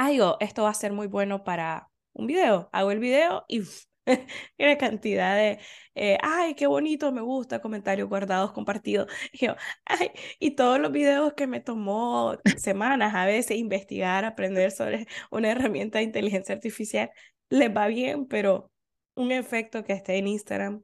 Ah, 0.01 0.11
digo, 0.11 0.37
esto 0.39 0.63
va 0.63 0.69
a 0.69 0.73
ser 0.73 0.93
muy 0.93 1.07
bueno 1.07 1.43
para 1.43 1.89
un 2.13 2.25
video. 2.25 2.69
Hago 2.71 2.91
el 2.91 2.99
video 2.99 3.43
y 3.49 3.63
una 4.57 4.77
cantidad 4.77 5.35
de, 5.35 5.59
eh, 5.93 6.17
ay, 6.23 6.53
qué 6.55 6.67
bonito, 6.67 7.11
me 7.11 7.19
gusta, 7.19 7.61
comentarios 7.61 8.07
guardados, 8.07 8.53
compartidos. 8.53 9.11
Y, 9.33 9.45
yo, 9.47 9.55
ay, 9.83 10.11
y 10.39 10.51
todos 10.51 10.79
los 10.79 10.93
videos 10.93 11.33
que 11.33 11.47
me 11.47 11.59
tomó 11.59 12.37
semanas 12.57 13.13
a 13.13 13.25
veces 13.25 13.57
investigar, 13.57 14.23
aprender 14.23 14.71
sobre 14.71 15.05
una 15.31 15.51
herramienta 15.51 15.97
de 15.97 16.05
inteligencia 16.05 16.55
artificial, 16.55 17.11
les 17.49 17.69
va 17.75 17.87
bien, 17.87 18.25
pero 18.25 18.71
un 19.15 19.33
efecto 19.33 19.83
que 19.83 19.91
esté 19.91 20.15
en 20.17 20.27
Instagram 20.27 20.81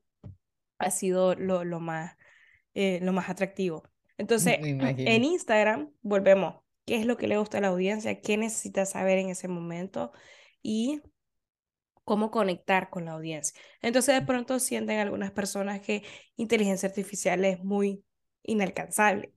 ha 0.78 0.92
sido 0.92 1.36
lo, 1.36 1.64
lo, 1.64 1.80
más, 1.80 2.18
eh, 2.74 3.00
lo 3.02 3.14
más 3.14 3.30
atractivo. 3.30 3.84
Entonces, 4.18 4.58
en 4.62 5.24
Instagram, 5.24 5.90
volvemos, 6.02 6.65
¿qué 6.86 6.98
es 6.98 7.06
lo 7.06 7.18
que 7.18 7.28
le 7.28 7.38
gusta 7.38 7.58
a 7.60 7.62
la 7.62 7.68
audiencia? 7.70 8.22
¿Qué 8.22 8.38
necesita 8.38 8.86
saber 8.86 9.18
en 9.20 9.30
ese 9.30 9.48
momento? 9.48 10.12
Y 10.62 11.02
cómo 12.04 12.32
conectar 12.32 12.90
con 12.90 13.06
la 13.06 13.14
audiencia. 13.14 13.60
Entonces, 13.82 14.16
de 14.16 14.26
pronto 14.26 14.60
sienten 14.60 15.00
algunas 15.00 15.32
personas 15.32 15.82
que 15.82 16.04
inteligencia 16.38 16.90
artificial 16.90 17.44
es 17.46 17.64
muy 17.64 18.04
inalcanzable. 18.44 19.34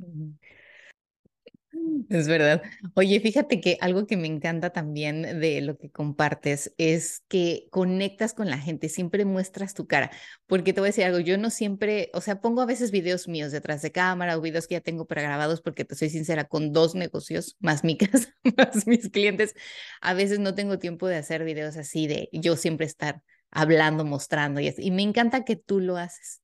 Es 2.09 2.27
verdad. 2.29 2.63
Oye, 2.95 3.21
fíjate 3.21 3.61
que 3.61 3.77
algo 3.83 4.07
que 4.07 4.17
me 4.17 4.27
encanta 4.27 4.71
también 4.71 5.41
de 5.41 5.61
lo 5.61 5.77
que 5.77 5.91
compartes 5.91 6.73
es 6.79 7.23
que 7.29 7.67
conectas 7.71 8.33
con 8.33 8.49
la 8.49 8.57
gente, 8.59 8.89
siempre 8.89 9.27
muestras 9.27 9.75
tu 9.75 9.87
cara, 9.87 10.11
porque 10.47 10.73
te 10.73 10.81
voy 10.81 10.89
a 10.89 10.91
decir 10.91 11.05
algo, 11.05 11.19
yo 11.19 11.37
no 11.37 11.51
siempre, 11.51 12.11
o 12.15 12.23
sea, 12.23 12.41
pongo 12.41 12.63
a 12.63 12.67
veces 12.67 12.91
videos 12.91 13.29
míos 13.29 13.53
detrás 13.53 13.83
de 13.83 13.93
cámara 13.93 14.39
o 14.39 14.41
videos 14.41 14.67
que 14.67 14.77
ya 14.77 14.81
tengo 14.81 15.07
pregrabados, 15.07 15.61
porque 15.61 15.85
te 15.85 15.95
soy 15.95 16.09
sincera, 16.09 16.45
con 16.45 16.73
dos 16.73 16.95
negocios, 16.95 17.57
más 17.61 17.85
mi 17.85 17.97
casa, 17.99 18.35
más 18.57 18.87
mis 18.87 19.11
clientes, 19.11 19.55
a 20.01 20.15
veces 20.15 20.39
no 20.39 20.55
tengo 20.55 20.79
tiempo 20.79 21.07
de 21.07 21.17
hacer 21.17 21.45
videos 21.45 21.77
así 21.77 22.07
de 22.07 22.31
yo 22.33 22.57
siempre 22.57 22.87
estar 22.87 23.23
hablando, 23.51 24.05
mostrando 24.05 24.61
y 24.61 24.91
me 24.91 25.03
encanta 25.03 25.45
que 25.45 25.57
tú 25.57 25.81
lo 25.81 25.97
haces. 25.97 26.43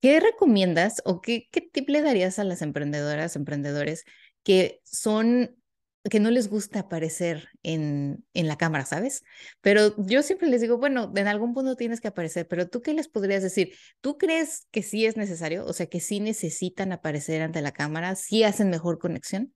¿Qué 0.00 0.20
recomiendas 0.20 1.02
o 1.04 1.20
qué, 1.20 1.48
qué 1.50 1.60
tip 1.60 1.88
le 1.88 2.02
darías 2.02 2.38
a 2.38 2.44
las 2.44 2.62
emprendedoras, 2.62 3.36
emprendedores? 3.36 4.04
Que 4.48 4.80
son 4.82 5.54
que 6.10 6.20
no 6.20 6.30
les 6.30 6.48
gusta 6.48 6.80
aparecer 6.80 7.50
en, 7.62 8.24
en 8.32 8.48
la 8.48 8.56
cámara, 8.56 8.86
¿sabes? 8.86 9.24
Pero 9.60 9.94
yo 9.98 10.22
siempre 10.22 10.48
les 10.48 10.62
digo, 10.62 10.78
bueno, 10.78 11.12
en 11.14 11.28
algún 11.28 11.52
punto 11.52 11.76
tienes 11.76 12.00
que 12.00 12.08
aparecer, 12.08 12.48
pero 12.48 12.66
tú 12.66 12.80
qué 12.80 12.94
les 12.94 13.08
podrías 13.08 13.42
decir? 13.42 13.74
¿Tú 14.00 14.16
crees 14.16 14.66
que 14.70 14.82
sí 14.82 15.04
es 15.04 15.18
necesario? 15.18 15.66
O 15.66 15.74
sea, 15.74 15.84
que 15.84 16.00
sí 16.00 16.20
necesitan 16.20 16.92
aparecer 16.92 17.42
ante 17.42 17.60
la 17.60 17.72
cámara, 17.72 18.14
sí 18.14 18.42
hacen 18.42 18.70
mejor 18.70 18.98
conexión. 18.98 19.52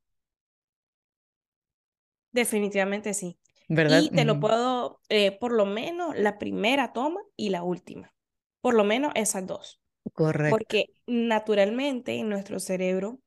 Definitivamente 2.33 3.15
sí. 3.15 3.39
¿Verdad? 3.71 4.03
Y 4.03 4.11
te 4.11 4.27
lo 4.27 4.39
puedo, 4.39 5.01
eh, 5.09 5.33
por 5.39 5.53
lo 5.53 5.65
menos 5.65 6.19
la 6.19 6.37
primera 6.37 6.93
toma 6.93 7.23
y 7.35 7.49
la 7.49 7.63
última. 7.63 8.13
Por 8.61 8.75
lo 8.75 8.85
menos 8.85 9.13
esas 9.15 9.47
dos. 9.47 9.81
Correcto. 10.13 10.55
Porque 10.55 10.85
naturalmente 11.07 12.17
en 12.17 12.29
nuestro 12.29 12.61
cerebro 12.61 13.22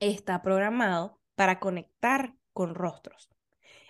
está 0.00 0.42
programado 0.42 1.20
para 1.34 1.60
conectar 1.60 2.34
con 2.52 2.74
rostros. 2.74 3.30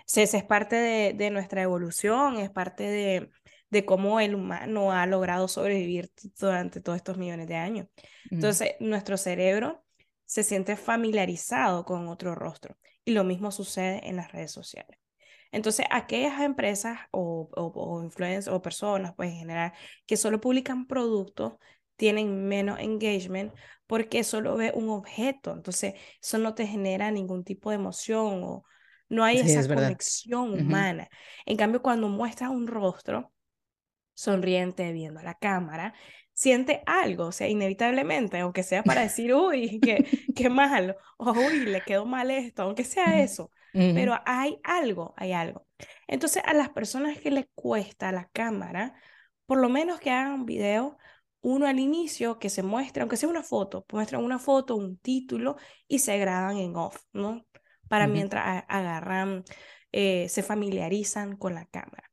esa 0.07 0.37
es 0.37 0.45
parte 0.45 0.77
de, 1.15 1.31
nuestra 1.31 1.63
evolución, 1.63 2.39
es 2.39 2.51
parte 2.51 2.85
de, 2.85 3.31
de, 3.71 3.85
cómo 3.85 4.21
el 4.21 4.35
humano 4.35 4.93
ha 4.93 5.07
logrado 5.07 5.49
sobrevivir 5.49 6.11
durante 6.39 6.81
todos 6.81 6.97
estos 6.97 7.17
millones 7.17 7.49
de 7.49 7.57
años. 7.57 7.87
Entonces, 8.31 8.75
nuestro 8.81 9.17
cerebro 9.17 9.85
se 10.25 10.43
siente 10.43 10.77
familiarizado 10.77 11.85
con 11.85 12.09
otro 12.09 12.35
rostro 12.35 12.77
y 13.05 13.13
lo 13.13 13.23
mismo 13.23 13.53
sucede 13.53 14.09
en 14.09 14.17
las 14.17 14.33
redes 14.33 14.51
sociales. 14.51 14.99
Entonces, 15.53 15.87
aquellas 15.91 16.41
empresas 16.41 16.99
o, 17.13 17.49
o, 17.55 17.73
o 17.75 18.03
influencers 18.03 18.49
o 18.49 18.61
personas, 18.61 19.15
pues 19.17 19.31
en 19.31 19.39
general, 19.39 19.73
que 20.07 20.17
solo 20.17 20.41
publican 20.41 20.87
productos, 20.87 21.55
tienen 21.97 22.47
menos 22.47 22.79
engagement 22.81 23.53
porque 23.87 24.25
solo 24.25 24.57
ve 24.57 24.73
un 24.75 24.89
objeto. 24.91 25.53
Entonces, 25.53 25.95
eso 26.23 26.39
no 26.39 26.55
te 26.55 26.67
genera 26.67 27.11
ningún 27.11 27.45
tipo 27.45 27.71
de 27.71 27.77
emoción 27.77 28.43
o 28.45 28.65
no 29.09 29.25
hay 29.25 29.39
esa 29.39 29.67
conexión 29.73 30.53
humana. 30.53 31.09
En 31.45 31.57
cambio, 31.57 31.83
cuando 31.83 32.09
muestras 32.09 32.51
un 32.51 32.67
rostro 32.67 33.33
sonriente 34.15 34.93
viendo 34.93 35.21
a 35.21 35.23
la 35.23 35.35
cámara, 35.35 35.95
siente 36.33 36.83
algo, 36.87 37.27
o 37.27 37.33
sea, 37.33 37.49
inevitablemente, 37.49 38.39
aunque 38.41 38.63
sea 38.63 38.85
para 38.85 39.03
decir, 39.03 39.35
uy, 39.35 39.81
qué, 39.81 40.05
qué 40.37 40.51
malo, 40.51 40.97
o 41.19 41.33
uy, 41.33 41.67
le 41.67 41.83
quedó 41.83 42.07
mal 42.07 42.31
esto, 42.31 42.63
aunque 42.63 42.85
sea 42.85 43.21
eso, 43.23 43.51
pero 43.93 44.19
hay 44.27 44.59
algo, 44.65 45.15
hay 45.17 45.33
algo. 45.33 45.67
Entonces, 46.07 46.43
a 46.47 46.55
las 46.55 46.71
personas 46.71 47.19
que 47.19 47.31
les 47.31 47.47
cuesta 47.55 48.13
la 48.13 48.29
cámara, 48.33 48.95
por 49.47 49.59
lo 49.59 49.69
menos 49.69 50.01
que 50.01 50.11
hagan 50.11 50.33
un 50.35 50.47
video 50.47 50.99
uno 51.47 51.69
al 51.69 51.79
inicio 51.79 52.41
que 52.41 52.51
se 52.51 52.65
muestra, 52.65 53.05
aunque 53.05 53.17
sea 53.17 53.29
una 53.29 53.45
foto, 53.45 53.87
muestran 53.93 54.25
una 54.25 54.41
foto, 54.41 54.75
un 54.75 54.99
título 54.99 55.55
y 55.87 56.01
se 56.01 56.19
graban 56.19 56.57
en 56.57 56.75
off, 56.75 57.05
¿no? 57.13 57.47
Para 57.89 58.09
mientras 58.09 58.65
agarran, 58.67 59.45
eh, 59.93 60.29
se 60.29 60.43
familiarizan 60.43 61.37
con 61.37 61.55
la 61.55 61.65
cámara. 61.67 62.11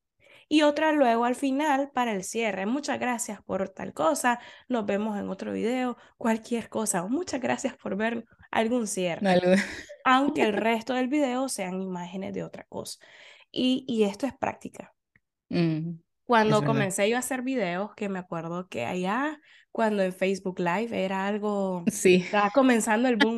Y 0.48 0.62
otra 0.62 0.92
luego 0.92 1.26
al 1.26 1.34
final 1.34 1.90
para 1.96 2.14
el 2.14 2.24
cierre. 2.24 2.68
Muchas 2.68 3.00
gracias 3.00 3.42
por 3.42 3.70
tal 3.70 3.92
cosa. 3.92 4.40
Nos 4.68 4.86
vemos 4.86 5.18
en 5.18 5.28
otro 5.30 5.52
video. 5.52 5.98
Cualquier 6.20 6.70
cosa. 6.70 7.04
Muchas 7.08 7.42
gracias 7.42 7.76
por 7.76 7.96
ver 7.96 8.26
algún 8.52 8.86
cierre. 8.86 9.24
Aunque 10.06 10.44
el 10.44 10.54
resto 10.54 10.94
del 10.94 11.08
video 11.08 11.50
sean 11.50 11.82
imágenes 11.82 12.36
de 12.36 12.44
otra 12.44 12.66
cosa. 12.70 13.00
Y, 13.52 13.84
y 13.88 14.04
esto 14.04 14.28
es 14.28 14.38
práctica. 14.38 14.94
Cuando 16.26 16.64
comencé 16.64 17.10
yo 17.10 17.16
a 17.16 17.20
hacer 17.20 17.42
videos, 17.42 17.94
que 17.96 18.10
me 18.10 18.20
acuerdo 18.20 18.68
que 18.68 18.86
allá, 18.86 19.40
cuando 19.72 20.04
en 20.04 20.14
Facebook 20.14 20.60
Live 20.60 20.90
era 20.92 21.28
algo, 21.28 21.84
sí. 21.92 22.16
estaba 22.26 22.50
comenzando 22.52 23.10
el 23.10 23.18
boom. 23.18 23.36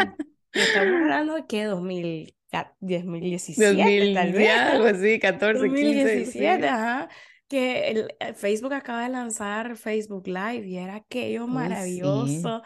estamos 0.54 1.02
hablando 1.02 1.36
de 1.36 1.46
que 1.48 1.64
2000, 1.64 2.36
2017, 2.80 4.14
tal 4.14 4.32
vez. 4.34 4.52
Algo 4.52 4.86
así, 4.86 5.20
14, 5.20 5.60
2017, 5.60 6.68
ajá 6.68 7.10
que 7.48 7.90
el, 7.90 8.36
Facebook 8.36 8.74
acaba 8.74 9.04
de 9.04 9.10
lanzar 9.10 9.78
Facebook 9.78 10.28
Live 10.28 10.68
y 10.68 10.78
era 10.78 10.96
aquello 10.96 11.48
maravilloso 11.48 12.64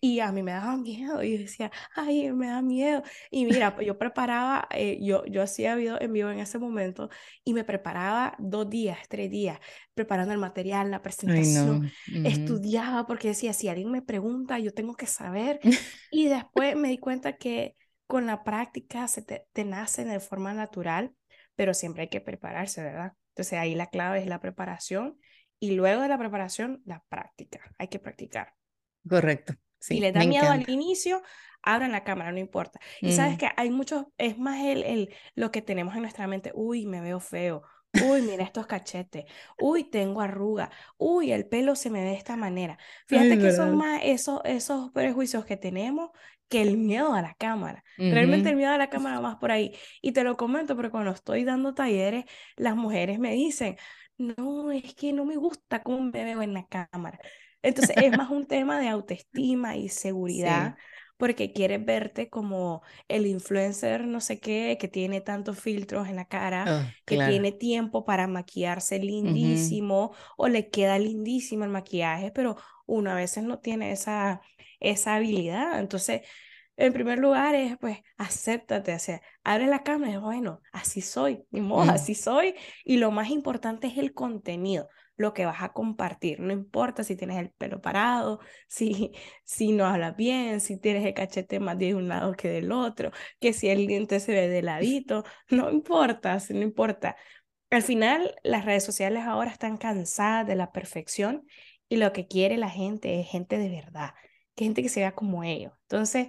y 0.00 0.20
a 0.20 0.32
mí 0.32 0.42
me 0.42 0.52
daba 0.52 0.76
miedo 0.76 1.22
y 1.22 1.32
yo 1.32 1.38
decía, 1.38 1.70
ay, 1.94 2.32
me 2.32 2.48
da 2.48 2.60
miedo. 2.60 3.02
Y 3.30 3.44
mira, 3.44 3.76
yo 3.80 3.98
preparaba, 3.98 4.66
eh, 4.72 4.98
yo, 5.00 5.24
yo 5.26 5.42
hacía 5.42 5.76
video 5.76 6.00
en 6.00 6.12
vivo 6.12 6.30
en 6.30 6.40
ese 6.40 6.58
momento 6.58 7.08
y 7.44 7.54
me 7.54 7.62
preparaba 7.62 8.34
dos 8.38 8.68
días, 8.68 8.98
tres 9.08 9.30
días, 9.30 9.60
preparando 9.94 10.32
el 10.32 10.38
material, 10.38 10.90
la 10.90 11.02
presentación, 11.02 11.90
estudiaba 12.24 13.06
porque 13.06 13.28
decía, 13.28 13.52
si 13.52 13.68
alguien 13.68 13.90
me 13.90 14.02
pregunta, 14.02 14.58
yo 14.58 14.74
tengo 14.74 14.94
que 14.94 15.06
saber. 15.06 15.60
y 16.10 16.26
después 16.28 16.74
me 16.76 16.88
di 16.88 16.98
cuenta 16.98 17.36
que 17.36 17.76
con 18.08 18.26
la 18.26 18.42
práctica 18.42 19.06
se 19.06 19.22
te, 19.22 19.46
te 19.52 19.64
nace 19.64 20.04
de 20.04 20.20
forma 20.20 20.52
natural, 20.52 21.12
pero 21.54 21.74
siempre 21.74 22.02
hay 22.02 22.08
que 22.08 22.20
prepararse, 22.20 22.82
¿verdad? 22.82 23.12
Entonces 23.36 23.58
ahí 23.58 23.74
la 23.74 23.88
clave 23.88 24.18
es 24.20 24.26
la 24.26 24.40
preparación 24.40 25.18
y 25.60 25.72
luego 25.72 26.00
de 26.00 26.08
la 26.08 26.16
preparación, 26.16 26.80
la 26.86 27.04
práctica. 27.10 27.60
Hay 27.76 27.88
que 27.88 27.98
practicar. 27.98 28.54
Correcto. 29.06 29.54
si 29.78 30.00
les 30.00 30.14
da 30.14 30.24
miedo 30.24 30.48
al 30.48 30.68
inicio, 30.70 31.22
abran 31.62 31.92
la 31.92 32.02
cámara, 32.02 32.32
no 32.32 32.38
importa. 32.38 32.80
Y 33.02 33.12
sabes 33.12 33.36
que 33.36 33.50
hay 33.58 33.70
muchos, 33.70 34.06
es 34.16 34.38
más 34.38 34.64
el, 34.64 34.82
el, 34.84 35.14
lo 35.34 35.50
que 35.50 35.60
tenemos 35.60 35.94
en 35.94 36.00
nuestra 36.00 36.26
mente, 36.26 36.50
uy, 36.54 36.86
me 36.86 37.02
veo 37.02 37.20
feo, 37.20 37.62
uy, 38.08 38.22
mira 38.22 38.42
estos 38.44 38.66
cachetes, 38.66 39.26
uy, 39.58 39.84
tengo 39.84 40.22
arruga, 40.22 40.70
uy, 40.96 41.32
el 41.32 41.46
pelo 41.46 41.76
se 41.76 41.90
me 41.90 42.02
ve 42.02 42.10
de 42.10 42.16
esta 42.16 42.36
manera. 42.36 42.78
Fíjate 43.06 43.38
que 43.38 43.52
son 43.52 43.76
más 43.76 44.00
esos, 44.02 44.40
esos 44.44 44.90
prejuicios 44.92 45.44
que 45.44 45.58
tenemos 45.58 46.10
que 46.48 46.62
el 46.62 46.76
miedo 46.76 47.14
a 47.14 47.22
la 47.22 47.34
cámara. 47.34 47.82
Realmente 47.96 48.50
el 48.50 48.56
miedo 48.56 48.72
a 48.72 48.78
la 48.78 48.90
cámara 48.90 49.20
más 49.20 49.36
por 49.36 49.50
ahí. 49.50 49.74
Y 50.02 50.12
te 50.12 50.24
lo 50.24 50.36
comento 50.36 50.76
porque 50.76 50.90
cuando 50.90 51.10
estoy 51.10 51.44
dando 51.44 51.74
talleres, 51.74 52.24
las 52.56 52.76
mujeres 52.76 53.18
me 53.18 53.32
dicen, 53.32 53.76
no, 54.18 54.70
es 54.70 54.94
que 54.94 55.12
no 55.12 55.24
me 55.24 55.36
gusta 55.36 55.82
cómo 55.82 56.00
me 56.00 56.24
veo 56.24 56.42
en 56.42 56.54
la 56.54 56.66
cámara. 56.66 57.18
Entonces 57.62 57.96
es 57.96 58.16
más 58.16 58.30
un 58.30 58.46
tema 58.46 58.78
de 58.80 58.88
autoestima 58.88 59.76
y 59.76 59.88
seguridad, 59.88 60.76
porque 61.16 61.52
quieres 61.52 61.84
verte 61.84 62.28
como 62.28 62.82
el 63.08 63.26
influencer 63.26 64.06
no 64.06 64.20
sé 64.20 64.38
qué, 64.40 64.76
que 64.80 64.88
tiene 64.88 65.20
tantos 65.20 65.58
filtros 65.60 66.08
en 66.08 66.16
la 66.16 66.26
cara, 66.26 66.70
Oh, 66.70 66.92
que 67.04 67.16
claro. 67.16 67.18
tiene 67.18 67.52
tiempo 67.52 68.04
para 68.04 68.26
maquillarse 68.26 68.98
lindísimo 68.98 70.14
o 70.36 70.48
le 70.48 70.70
queda 70.70 70.98
lindísimo 70.98 71.64
el 71.64 71.70
maquillaje, 71.70 72.30
pero 72.32 72.56
uno 72.86 73.10
a 73.10 73.14
veces 73.16 73.44
no 73.44 73.58
tiene 73.60 73.92
esa, 73.92 74.40
esa 74.80 75.14
habilidad. 75.16 75.78
Entonces, 75.80 76.22
en 76.76 76.92
primer 76.92 77.18
lugar 77.18 77.54
es, 77.54 77.76
pues, 77.78 77.98
acéptate, 78.18 78.94
o 78.94 78.98
sea, 78.98 79.22
abre 79.44 79.66
la 79.66 79.82
cámara 79.82 80.12
y 80.12 80.14
es, 80.16 80.20
bueno, 80.20 80.60
así 80.72 81.00
soy, 81.00 81.44
ni 81.50 81.60
modo, 81.60 81.82
Mm. 81.82 81.88
así 81.88 82.14
soy. 82.14 82.54
Y 82.84 82.98
lo 82.98 83.10
más 83.10 83.30
importante 83.30 83.86
es 83.86 83.96
el 83.98 84.12
contenido, 84.14 84.88
lo 85.16 85.32
que 85.34 85.46
vas 85.46 85.62
a 85.62 85.72
compartir. 85.72 86.40
No 86.40 86.52
importa 86.52 87.04
si 87.04 87.16
tienes 87.16 87.38
el 87.38 87.50
pelo 87.50 87.80
parado, 87.80 88.40
si, 88.68 89.12
si 89.44 89.72
no 89.72 89.86
hablas 89.86 90.16
bien, 90.16 90.60
si 90.60 90.78
tienes 90.78 91.04
el 91.04 91.14
cachete 91.14 91.60
más 91.60 91.78
de 91.78 91.94
un 91.94 92.08
lado 92.08 92.32
que 92.34 92.48
del 92.48 92.72
otro, 92.72 93.10
que 93.40 93.52
si 93.52 93.68
el 93.68 93.86
diente 93.86 94.20
se 94.20 94.32
ve 94.32 94.48
de 94.48 94.62
ladito, 94.62 95.24
no 95.50 95.70
importa, 95.70 96.38
no 96.50 96.62
importa. 96.62 97.16
Al 97.70 97.82
final, 97.82 98.34
las 98.44 98.64
redes 98.64 98.84
sociales 98.84 99.24
ahora 99.24 99.50
están 99.50 99.76
cansadas 99.76 100.46
de 100.46 100.54
la 100.56 100.72
perfección 100.72 101.46
y 101.88 101.96
lo 101.96 102.12
que 102.12 102.26
quiere 102.26 102.56
la 102.56 102.70
gente 102.70 103.20
es 103.20 103.28
gente 103.28 103.58
de 103.58 103.68
verdad, 103.68 104.14
que 104.54 104.64
gente 104.64 104.82
que 104.82 104.88
se 104.88 105.00
vea 105.00 105.14
como 105.14 105.44
ellos. 105.44 105.72
Entonces, 105.82 106.28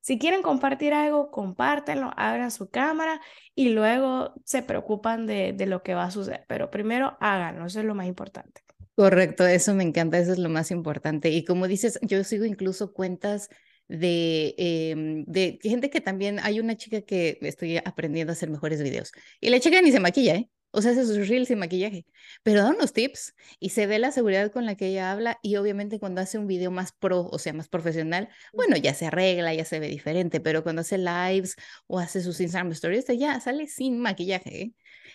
si 0.00 0.18
quieren 0.18 0.42
compartir 0.42 0.94
algo, 0.94 1.30
compártanlo, 1.30 2.12
abran 2.16 2.50
su 2.50 2.70
cámara 2.70 3.20
y 3.54 3.70
luego 3.70 4.34
se 4.44 4.62
preocupan 4.62 5.26
de, 5.26 5.52
de 5.52 5.66
lo 5.66 5.82
que 5.82 5.94
va 5.94 6.04
a 6.04 6.10
suceder. 6.10 6.44
Pero 6.48 6.70
primero 6.70 7.16
háganlo, 7.20 7.66
eso 7.66 7.80
es 7.80 7.86
lo 7.86 7.94
más 7.94 8.06
importante. 8.06 8.62
Correcto, 8.94 9.46
eso 9.46 9.74
me 9.74 9.84
encanta, 9.84 10.18
eso 10.18 10.32
es 10.32 10.38
lo 10.38 10.48
más 10.48 10.72
importante. 10.72 11.30
Y 11.30 11.44
como 11.44 11.68
dices, 11.68 12.00
yo 12.02 12.24
sigo 12.24 12.44
incluso 12.44 12.92
cuentas 12.92 13.48
de, 13.86 14.54
em, 14.58 15.24
de 15.26 15.58
gente 15.62 15.88
que 15.90 16.00
también, 16.00 16.40
hay 16.40 16.60
una 16.60 16.76
chica 16.76 17.02
que 17.02 17.38
estoy 17.42 17.76
aprendiendo 17.78 18.32
a 18.32 18.34
hacer 18.34 18.50
mejores 18.50 18.82
videos 18.82 19.12
y 19.40 19.50
la 19.50 19.60
chica 19.60 19.80
ni 19.82 19.92
se 19.92 20.00
maquilla, 20.00 20.34
¿eh? 20.34 20.50
O 20.70 20.82
sea, 20.82 20.92
hace 20.92 21.04
sus 21.06 21.28
reels 21.28 21.48
sin 21.48 21.58
maquillaje, 21.58 22.06
pero 22.42 22.62
da 22.62 22.70
unos 22.70 22.92
tips 22.92 23.34
y 23.58 23.70
se 23.70 23.86
ve 23.86 23.98
la 23.98 24.12
seguridad 24.12 24.52
con 24.52 24.66
la 24.66 24.74
que 24.76 24.88
ella 24.88 25.10
habla 25.12 25.38
y 25.42 25.56
obviamente 25.56 25.98
cuando 25.98 26.20
hace 26.20 26.38
un 26.38 26.46
video 26.46 26.70
más 26.70 26.92
pro, 26.92 27.26
o 27.26 27.38
sea, 27.38 27.52
más 27.54 27.68
profesional, 27.68 28.28
bueno, 28.52 28.76
ya 28.76 28.94
se 28.94 29.06
arregla, 29.06 29.54
ya 29.54 29.64
se 29.64 29.80
ve 29.80 29.88
diferente, 29.88 30.40
pero 30.40 30.62
cuando 30.62 30.80
hace 30.82 30.98
lives 30.98 31.56
o 31.86 31.98
hace 31.98 32.20
sus 32.22 32.40
Instagram 32.40 32.72
stories, 32.72 33.06
ya 33.18 33.40
sale 33.40 33.66
sin 33.66 33.98
maquillaje, 33.98 34.62
¿eh? 34.62 34.72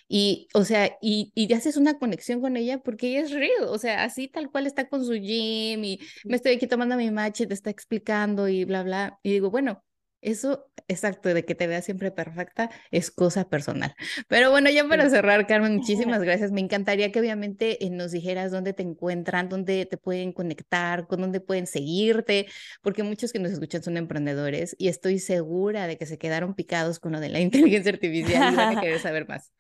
Y, 0.08 0.48
o 0.54 0.66
sea, 0.66 0.98
y, 1.02 1.32
y 1.36 1.52
haces 1.54 1.78
una 1.78 1.98
conexión 1.98 2.42
con 2.42 2.58
ella 2.58 2.80
porque 2.80 3.08
ella 3.10 3.22
es 3.22 3.32
real, 3.32 3.64
o 3.68 3.78
sea, 3.80 4.04
así 4.04 4.28
tal 4.28 4.52
cual 4.52 4.68
está 4.68 4.88
con 4.90 5.06
su 5.06 5.14
gym 5.14 5.84
y 5.84 6.00
me 6.28 6.36
estoy 6.36 6.54
aquí 6.54 6.68
tomando 6.68 6.96
mi 6.98 7.10
match 7.12 7.42
y 7.42 7.48
te 7.48 7.54
está 7.54 7.70
explicando 7.70 8.48
y 8.48 8.66
bla, 8.66 8.84
bla. 8.84 9.20
Y 9.24 9.32
digo, 9.32 9.50
bueno, 9.50 9.84
eso, 10.24 10.66
exacto, 10.88 11.34
de 11.34 11.46
que 11.46 11.56
te 11.56 11.68
veas 11.68 11.86
siempre 11.86 12.12
perfecta, 12.12 12.70
es 12.92 13.12
cosa 13.12 13.50
personal. 13.50 13.96
Pero 14.28 14.52
bueno, 14.52 14.70
ya 14.70 14.88
para 14.88 15.10
cerrar, 15.10 15.48
Carmen, 15.48 15.76
muchísimas 15.78 16.22
gracias. 16.22 16.52
Me 16.52 16.62
encantaría 16.62 17.12
que 17.12 17.20
obviamente 17.20 17.84
eh, 17.86 17.90
nos 17.90 18.12
dijeras 18.12 18.52
dónde 18.52 18.74
te 18.74 18.84
encuentran, 18.84 19.50
dónde 19.50 19.86
te 19.86 19.98
pueden 19.98 20.34
conectar, 20.34 21.08
con 21.08 21.22
dónde 21.22 21.40
pueden 21.40 21.68
seguirte, 21.68 22.48
porque 22.82 23.04
muchos 23.04 23.32
que 23.32 23.40
nos 23.40 23.52
escuchan 23.52 23.84
son 23.84 23.98
emprendedores 23.98 24.76
y 24.78 24.88
estoy 24.88 25.20
segura 25.20 25.88
de 25.88 25.98
que 25.98 26.06
se 26.06 26.18
quedaron 26.18 26.56
picados 26.56 27.00
con 27.00 27.12
lo 27.12 27.20
de 27.20 27.30
la 27.30 27.40
inteligencia 27.42 27.92
artificial 27.92 28.54
y 28.54 28.56
van 28.56 28.78
a 28.78 28.82
querer 28.82 29.00
saber 29.00 29.28
más. 29.28 29.54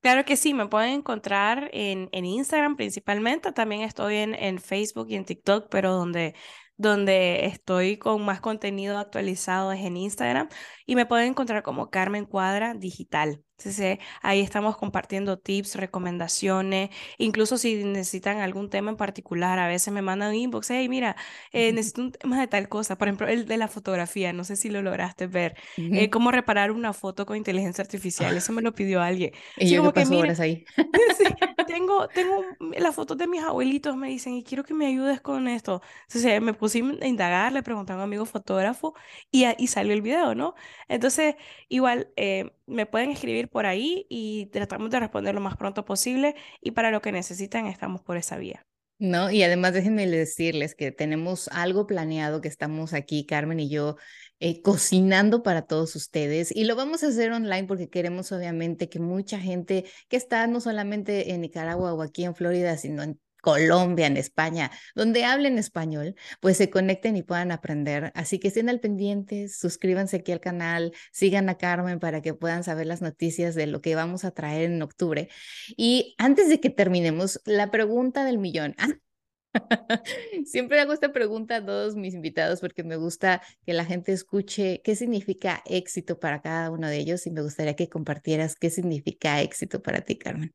Claro 0.00 0.24
que 0.24 0.36
sí, 0.36 0.54
me 0.54 0.68
pueden 0.68 0.90
encontrar 0.90 1.70
en, 1.72 2.08
en 2.12 2.24
Instagram 2.24 2.76
principalmente, 2.76 3.52
también 3.52 3.82
estoy 3.82 4.16
en, 4.16 4.34
en 4.34 4.60
Facebook 4.60 5.08
y 5.10 5.16
en 5.16 5.24
TikTok, 5.24 5.68
pero 5.70 5.92
donde, 5.94 6.34
donde 6.76 7.46
estoy 7.46 7.98
con 7.98 8.24
más 8.24 8.40
contenido 8.40 8.98
actualizado 8.98 9.72
es 9.72 9.80
en 9.84 9.96
Instagram 9.96 10.48
y 10.86 10.96
me 10.96 11.06
pueden 11.06 11.28
encontrar 11.28 11.62
como 11.62 11.90
Carmen 11.90 12.26
Cuadra 12.26 12.74
Digital. 12.74 13.42
Entonces, 13.58 13.98
ahí 14.22 14.40
estamos 14.40 14.76
compartiendo 14.76 15.38
tips, 15.38 15.76
recomendaciones, 15.76 16.90
incluso 17.18 17.56
si 17.56 17.84
necesitan 17.84 18.38
algún 18.40 18.68
tema 18.68 18.90
en 18.90 18.96
particular, 18.96 19.58
a 19.58 19.68
veces 19.68 19.92
me 19.94 20.02
mandan 20.02 20.30
un 20.30 20.34
inbox, 20.34 20.70
hey, 20.70 20.88
mira, 20.88 21.16
eh, 21.52 21.72
necesito 21.72 22.02
un 22.02 22.12
tema 22.12 22.40
de 22.40 22.48
tal 22.48 22.68
cosa, 22.68 22.98
por 22.98 23.08
ejemplo, 23.08 23.28
el 23.28 23.46
de 23.46 23.56
la 23.56 23.68
fotografía, 23.68 24.32
no 24.32 24.44
sé 24.44 24.56
si 24.56 24.70
lo 24.70 24.82
lograste 24.82 25.26
ver, 25.28 25.56
eh, 25.76 26.10
cómo 26.10 26.30
reparar 26.32 26.72
una 26.72 26.92
foto 26.92 27.26
con 27.26 27.36
inteligencia 27.36 27.82
artificial, 27.82 28.36
eso 28.36 28.52
me 28.52 28.62
lo 28.62 28.74
pidió 28.74 29.00
alguien. 29.00 29.32
Y 29.56 29.64
Así 29.64 29.74
yo 29.74 29.82
que 29.84 29.92
paso 29.92 30.18
horas 30.18 30.40
ahí. 30.40 30.64
Sí, 31.16 31.24
tengo, 31.66 32.08
tengo 32.08 32.44
las 32.76 32.94
fotos 32.94 33.16
de 33.18 33.26
mis 33.28 33.42
abuelitos, 33.42 33.96
me 33.96 34.08
dicen, 34.08 34.34
y 34.34 34.42
quiero 34.44 34.64
que 34.64 34.74
me 34.74 34.86
ayudes 34.86 35.20
con 35.20 35.48
esto. 35.48 35.80
Entonces 36.08 36.40
me 36.42 36.54
puse 36.54 36.82
a 37.00 37.06
indagar, 37.06 37.52
le 37.52 37.62
pregunté 37.62 37.92
a 37.92 37.96
un 37.96 38.02
amigo 38.02 38.26
fotógrafo 38.26 38.94
y, 39.30 39.44
y 39.58 39.66
salió 39.68 39.92
el 39.92 40.02
video, 40.02 40.34
¿no? 40.34 40.54
Entonces, 40.88 41.36
igual, 41.68 42.08
eh, 42.16 42.50
me 42.66 42.86
pueden 42.86 43.10
escribir 43.10 43.43
por 43.46 43.66
ahí 43.66 44.06
y 44.08 44.46
tratamos 44.46 44.90
de 44.90 45.00
responder 45.00 45.34
lo 45.34 45.40
más 45.40 45.56
pronto 45.56 45.84
posible 45.84 46.34
y 46.60 46.72
para 46.72 46.90
lo 46.90 47.00
que 47.00 47.12
necesitan 47.12 47.66
estamos 47.66 48.02
por 48.02 48.16
esa 48.16 48.36
vía. 48.36 48.66
No, 48.98 49.30
y 49.30 49.42
además 49.42 49.72
déjenme 49.72 50.06
decirles 50.06 50.74
que 50.76 50.92
tenemos 50.92 51.48
algo 51.48 51.86
planeado 51.86 52.40
que 52.40 52.48
estamos 52.48 52.94
aquí, 52.94 53.26
Carmen 53.26 53.58
y 53.58 53.68
yo, 53.68 53.96
eh, 54.38 54.62
cocinando 54.62 55.42
para 55.42 55.62
todos 55.62 55.96
ustedes 55.96 56.54
y 56.54 56.64
lo 56.64 56.76
vamos 56.76 57.02
a 57.02 57.08
hacer 57.08 57.32
online 57.32 57.66
porque 57.66 57.88
queremos 57.88 58.30
obviamente 58.30 58.88
que 58.88 59.00
mucha 59.00 59.40
gente 59.40 59.84
que 60.08 60.16
está 60.16 60.46
no 60.46 60.60
solamente 60.60 61.32
en 61.32 61.40
Nicaragua 61.40 61.92
o 61.92 62.02
aquí 62.02 62.24
en 62.24 62.36
Florida, 62.36 62.76
sino 62.76 63.02
en 63.02 63.20
Colombia, 63.44 64.06
en 64.06 64.16
España, 64.16 64.70
donde 64.94 65.26
hablen 65.26 65.58
español, 65.58 66.14
pues 66.40 66.56
se 66.56 66.70
conecten 66.70 67.14
y 67.18 67.22
puedan 67.22 67.52
aprender. 67.52 68.10
Así 68.14 68.38
que 68.38 68.48
estén 68.48 68.70
al 68.70 68.80
pendiente, 68.80 69.48
suscríbanse 69.48 70.16
aquí 70.16 70.32
al 70.32 70.40
canal, 70.40 70.94
sigan 71.12 71.50
a 71.50 71.58
Carmen 71.58 72.00
para 72.00 72.22
que 72.22 72.32
puedan 72.32 72.64
saber 72.64 72.86
las 72.86 73.02
noticias 73.02 73.54
de 73.54 73.66
lo 73.66 73.82
que 73.82 73.94
vamos 73.96 74.24
a 74.24 74.30
traer 74.30 74.70
en 74.70 74.80
octubre. 74.80 75.28
Y 75.76 76.14
antes 76.16 76.48
de 76.48 76.58
que 76.58 76.70
terminemos, 76.70 77.38
la 77.44 77.70
pregunta 77.70 78.24
del 78.24 78.38
millón. 78.38 78.74
Siempre 80.46 80.80
hago 80.80 80.94
esta 80.94 81.12
pregunta 81.12 81.56
a 81.56 81.66
todos 81.66 81.96
mis 81.96 82.14
invitados 82.14 82.60
porque 82.60 82.82
me 82.82 82.96
gusta 82.96 83.42
que 83.66 83.74
la 83.74 83.84
gente 83.84 84.12
escuche 84.12 84.80
qué 84.82 84.96
significa 84.96 85.62
éxito 85.66 86.18
para 86.18 86.40
cada 86.40 86.70
uno 86.70 86.88
de 86.88 86.96
ellos 86.96 87.26
y 87.26 87.30
me 87.30 87.42
gustaría 87.42 87.76
que 87.76 87.90
compartieras 87.90 88.56
qué 88.56 88.70
significa 88.70 89.42
éxito 89.42 89.82
para 89.82 90.00
ti, 90.00 90.16
Carmen. 90.16 90.54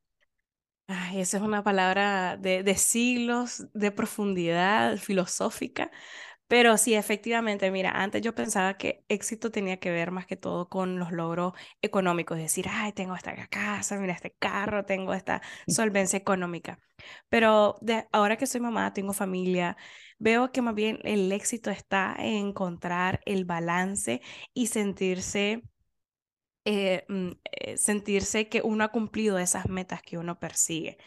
Ay, 0.92 1.20
esa 1.22 1.38
es 1.38 1.44
una 1.44 1.64
palabra 1.64 2.36
de, 2.38 2.64
de 2.64 2.76
siglos, 2.76 3.68
de 3.74 3.92
profundidad 3.92 4.98
filosófica, 4.98 5.92
pero 6.48 6.78
sí, 6.78 6.96
efectivamente, 6.96 7.72
mira, 7.72 7.92
antes 7.92 8.22
yo 8.24 8.36
pensaba 8.36 8.78
que 8.78 9.04
éxito 9.10 9.52
tenía 9.52 9.80
que 9.80 9.92
ver 9.92 10.12
más 10.12 10.26
que 10.28 10.38
todo 10.38 10.70
con 10.70 11.00
los 11.00 11.12
logros 11.12 11.54
económicos, 11.82 12.38
decir, 12.40 12.68
ay, 12.72 12.94
tengo 12.94 13.16
esta 13.16 13.36
casa, 13.50 13.98
mira 14.00 14.14
este 14.14 14.32
carro, 14.40 14.86
tengo 14.86 15.14
esta 15.14 15.42
solvencia 15.68 16.18
económica. 16.18 16.80
Pero 17.30 17.78
de, 17.82 18.08
ahora 18.14 18.38
que 18.38 18.48
soy 18.48 18.62
mamá, 18.62 18.94
tengo 18.94 19.14
familia, 19.14 19.78
veo 20.20 20.52
que 20.52 20.62
más 20.64 20.76
bien 20.76 21.00
el 21.04 21.32
éxito 21.34 21.72
está 21.72 22.16
en 22.20 22.48
encontrar 22.50 23.22
el 23.26 23.46
balance 23.46 24.22
y 24.54 24.68
sentirse 24.68 25.64
eh, 26.66 27.06
mm, 27.10 27.30
eh, 27.52 27.78
sentirse 27.78 28.50
que 28.50 28.62
uno 28.64 28.84
ha 28.84 28.90
cumplido 28.90 29.40
esas 29.40 29.68
metas 29.70 30.02
que 30.02 30.18
uno 30.18 30.40
persigue. 30.40 30.98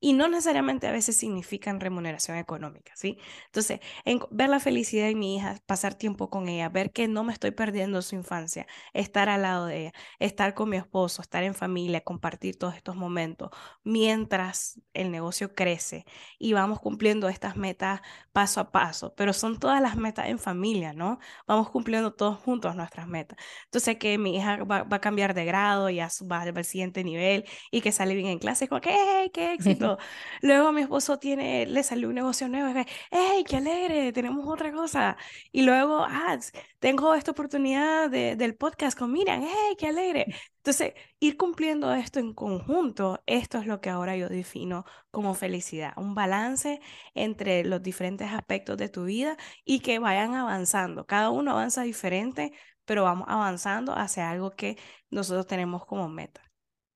Y 0.00 0.14
no 0.14 0.28
necesariamente 0.28 0.86
a 0.86 0.92
veces 0.92 1.16
significan 1.16 1.78
remuneración 1.78 2.38
económica, 2.38 2.92
¿sí? 2.96 3.18
Entonces, 3.46 3.80
en, 4.04 4.20
ver 4.30 4.48
la 4.48 4.58
felicidad 4.58 5.06
de 5.06 5.14
mi 5.14 5.36
hija, 5.36 5.56
pasar 5.66 5.94
tiempo 5.94 6.30
con 6.30 6.48
ella, 6.48 6.68
ver 6.70 6.90
que 6.92 7.06
no 7.06 7.22
me 7.22 7.32
estoy 7.32 7.50
perdiendo 7.50 8.00
su 8.02 8.14
infancia, 8.14 8.66
estar 8.94 9.28
al 9.28 9.42
lado 9.42 9.66
de 9.66 9.80
ella, 9.80 9.92
estar 10.18 10.54
con 10.54 10.70
mi 10.70 10.78
esposo, 10.78 11.22
estar 11.22 11.44
en 11.44 11.54
familia, 11.54 12.00
compartir 12.00 12.56
todos 12.56 12.74
estos 12.76 12.96
momentos, 12.96 13.50
mientras 13.84 14.80
el 14.94 15.10
negocio 15.10 15.54
crece 15.54 16.04
y 16.38 16.52
vamos 16.54 16.80
cumpliendo 16.80 17.28
estas 17.28 17.56
metas 17.56 18.00
paso 18.32 18.60
a 18.60 18.70
paso, 18.72 19.14
pero 19.16 19.32
son 19.32 19.58
todas 19.58 19.82
las 19.82 19.96
metas 19.96 20.28
en 20.28 20.38
familia, 20.38 20.92
¿no? 20.92 21.18
Vamos 21.46 21.70
cumpliendo 21.70 22.14
todos 22.14 22.38
juntos 22.40 22.74
nuestras 22.76 23.06
metas. 23.06 23.38
Entonces, 23.66 23.96
que 23.98 24.18
mi 24.18 24.36
hija 24.36 24.64
va, 24.64 24.84
va 24.84 24.96
a 24.96 25.00
cambiar 25.00 25.34
de 25.34 25.44
grado, 25.44 25.90
ya 25.90 26.08
va 26.30 26.42
al 26.42 26.64
siguiente 26.64 27.04
nivel 27.04 27.44
y 27.70 27.80
que 27.80 27.92
sale 27.92 28.14
bien 28.14 28.28
en 28.28 28.38
clase, 28.38 28.68
como 28.68 28.80
que, 28.80 28.90
¡hey, 28.92 29.30
qué 29.32 29.52
éxito! 29.52 29.89
Luego 30.42 30.72
mi 30.72 30.82
esposo 30.82 31.18
tiene, 31.18 31.66
le 31.66 31.82
salió 31.82 32.08
un 32.08 32.14
negocio 32.14 32.48
nuevo, 32.48 32.78
y 32.78 32.84
¡hey, 33.10 33.44
qué 33.48 33.56
alegre! 33.56 34.12
Tenemos 34.12 34.46
otra 34.48 34.72
cosa. 34.72 35.16
Y 35.52 35.62
luego, 35.62 36.04
ah, 36.08 36.38
tengo 36.78 37.14
esta 37.14 37.32
oportunidad 37.32 38.10
de, 38.10 38.36
del 38.36 38.56
podcast 38.56 38.98
con 38.98 39.12
Miriam, 39.12 39.42
¡hey, 39.42 39.76
qué 39.78 39.88
alegre! 39.88 40.26
Entonces, 40.58 40.92
ir 41.20 41.36
cumpliendo 41.36 41.92
esto 41.94 42.20
en 42.20 42.34
conjunto, 42.34 43.22
esto 43.26 43.58
es 43.58 43.66
lo 43.66 43.80
que 43.80 43.90
ahora 43.90 44.16
yo 44.16 44.28
defino 44.28 44.84
como 45.10 45.34
felicidad, 45.34 45.92
un 45.96 46.14
balance 46.14 46.80
entre 47.14 47.64
los 47.64 47.82
diferentes 47.82 48.30
aspectos 48.30 48.76
de 48.76 48.88
tu 48.88 49.04
vida 49.04 49.36
y 49.64 49.80
que 49.80 49.98
vayan 49.98 50.34
avanzando. 50.34 51.06
Cada 51.06 51.30
uno 51.30 51.52
avanza 51.52 51.82
diferente, 51.82 52.52
pero 52.84 53.04
vamos 53.04 53.26
avanzando 53.28 53.94
hacia 53.96 54.30
algo 54.30 54.50
que 54.52 54.76
nosotros 55.10 55.46
tenemos 55.46 55.86
como 55.86 56.08
meta. 56.08 56.49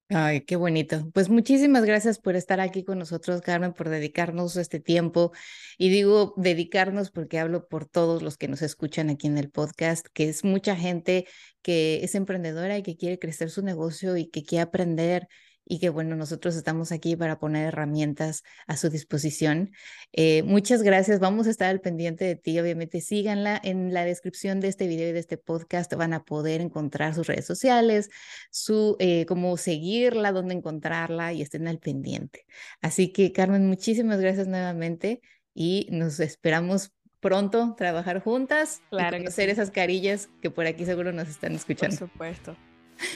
Ay, 0.09 0.41
qué 0.41 0.55
bonito. 0.55 1.09
Pues 1.13 1.29
muchísimas 1.29 1.83
gracias 1.83 2.19
por 2.19 2.35
estar 2.35 2.59
aquí 2.59 2.83
con 2.83 2.99
nosotros, 2.99 3.41
Carmen, 3.41 3.73
por 3.73 3.89
dedicarnos 3.89 4.55
este 4.55 4.79
tiempo. 4.79 5.31
Y 5.79 5.89
digo 5.89 6.35
dedicarnos 6.37 7.09
porque 7.09 7.39
hablo 7.39 7.67
por 7.67 7.87
todos 7.87 8.21
los 8.21 8.37
que 8.37 8.47
nos 8.47 8.61
escuchan 8.61 9.09
aquí 9.09 9.25
en 9.25 9.39
el 9.39 9.49
podcast, 9.49 10.05
que 10.13 10.29
es 10.29 10.43
mucha 10.43 10.75
gente 10.75 11.25
que 11.63 12.03
es 12.03 12.13
emprendedora 12.13 12.77
y 12.77 12.83
que 12.83 12.97
quiere 12.97 13.17
crecer 13.17 13.49
su 13.49 13.63
negocio 13.63 14.15
y 14.15 14.29
que 14.29 14.43
quiere 14.43 14.61
aprender 14.61 15.27
y 15.65 15.79
que 15.79 15.89
bueno, 15.89 16.15
nosotros 16.15 16.55
estamos 16.55 16.91
aquí 16.91 17.15
para 17.15 17.39
poner 17.39 17.67
herramientas 17.67 18.43
a 18.67 18.77
su 18.77 18.89
disposición. 18.89 19.71
Eh, 20.13 20.43
muchas 20.43 20.83
gracias, 20.83 21.19
vamos 21.19 21.47
a 21.47 21.49
estar 21.49 21.69
al 21.69 21.81
pendiente 21.81 22.25
de 22.25 22.35
ti, 22.35 22.59
obviamente 22.59 23.01
síganla 23.01 23.59
en 23.63 23.93
la 23.93 24.05
descripción 24.05 24.59
de 24.59 24.67
este 24.67 24.87
video 24.87 25.09
y 25.09 25.11
de 25.11 25.19
este 25.19 25.37
podcast, 25.37 25.93
van 25.95 26.13
a 26.13 26.23
poder 26.23 26.61
encontrar 26.61 27.15
sus 27.15 27.27
redes 27.27 27.45
sociales, 27.45 28.09
su, 28.51 28.95
eh, 28.99 29.25
cómo 29.25 29.57
seguirla, 29.57 30.31
dónde 30.31 30.53
encontrarla 30.53 31.33
y 31.33 31.41
estén 31.41 31.67
al 31.67 31.79
pendiente. 31.79 32.45
Así 32.81 33.11
que 33.11 33.31
Carmen, 33.31 33.67
muchísimas 33.67 34.19
gracias 34.19 34.47
nuevamente 34.47 35.21
y 35.53 35.87
nos 35.89 36.19
esperamos 36.19 36.91
pronto 37.19 37.73
trabajar 37.75 38.21
juntas 38.21 38.83
claro 38.91 39.17
y 39.17 39.21
conocer 39.21 39.49
esas 39.49 39.71
carillas 39.71 40.29
que 40.41 40.51
por 40.51 40.67
aquí 40.67 40.85
seguro 40.85 41.11
nos 41.11 41.27
están 41.27 41.53
escuchando. 41.53 41.97
Por 41.97 42.09
supuesto. 42.09 42.55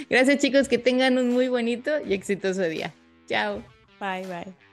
Gracias 0.09 0.39
chicos, 0.39 0.67
que 0.67 0.77
tengan 0.77 1.17
un 1.17 1.29
muy 1.29 1.47
bonito 1.47 1.91
y 2.05 2.13
exitoso 2.13 2.63
día. 2.63 2.93
Chao. 3.27 3.63
Bye, 3.99 4.25
bye. 4.27 4.68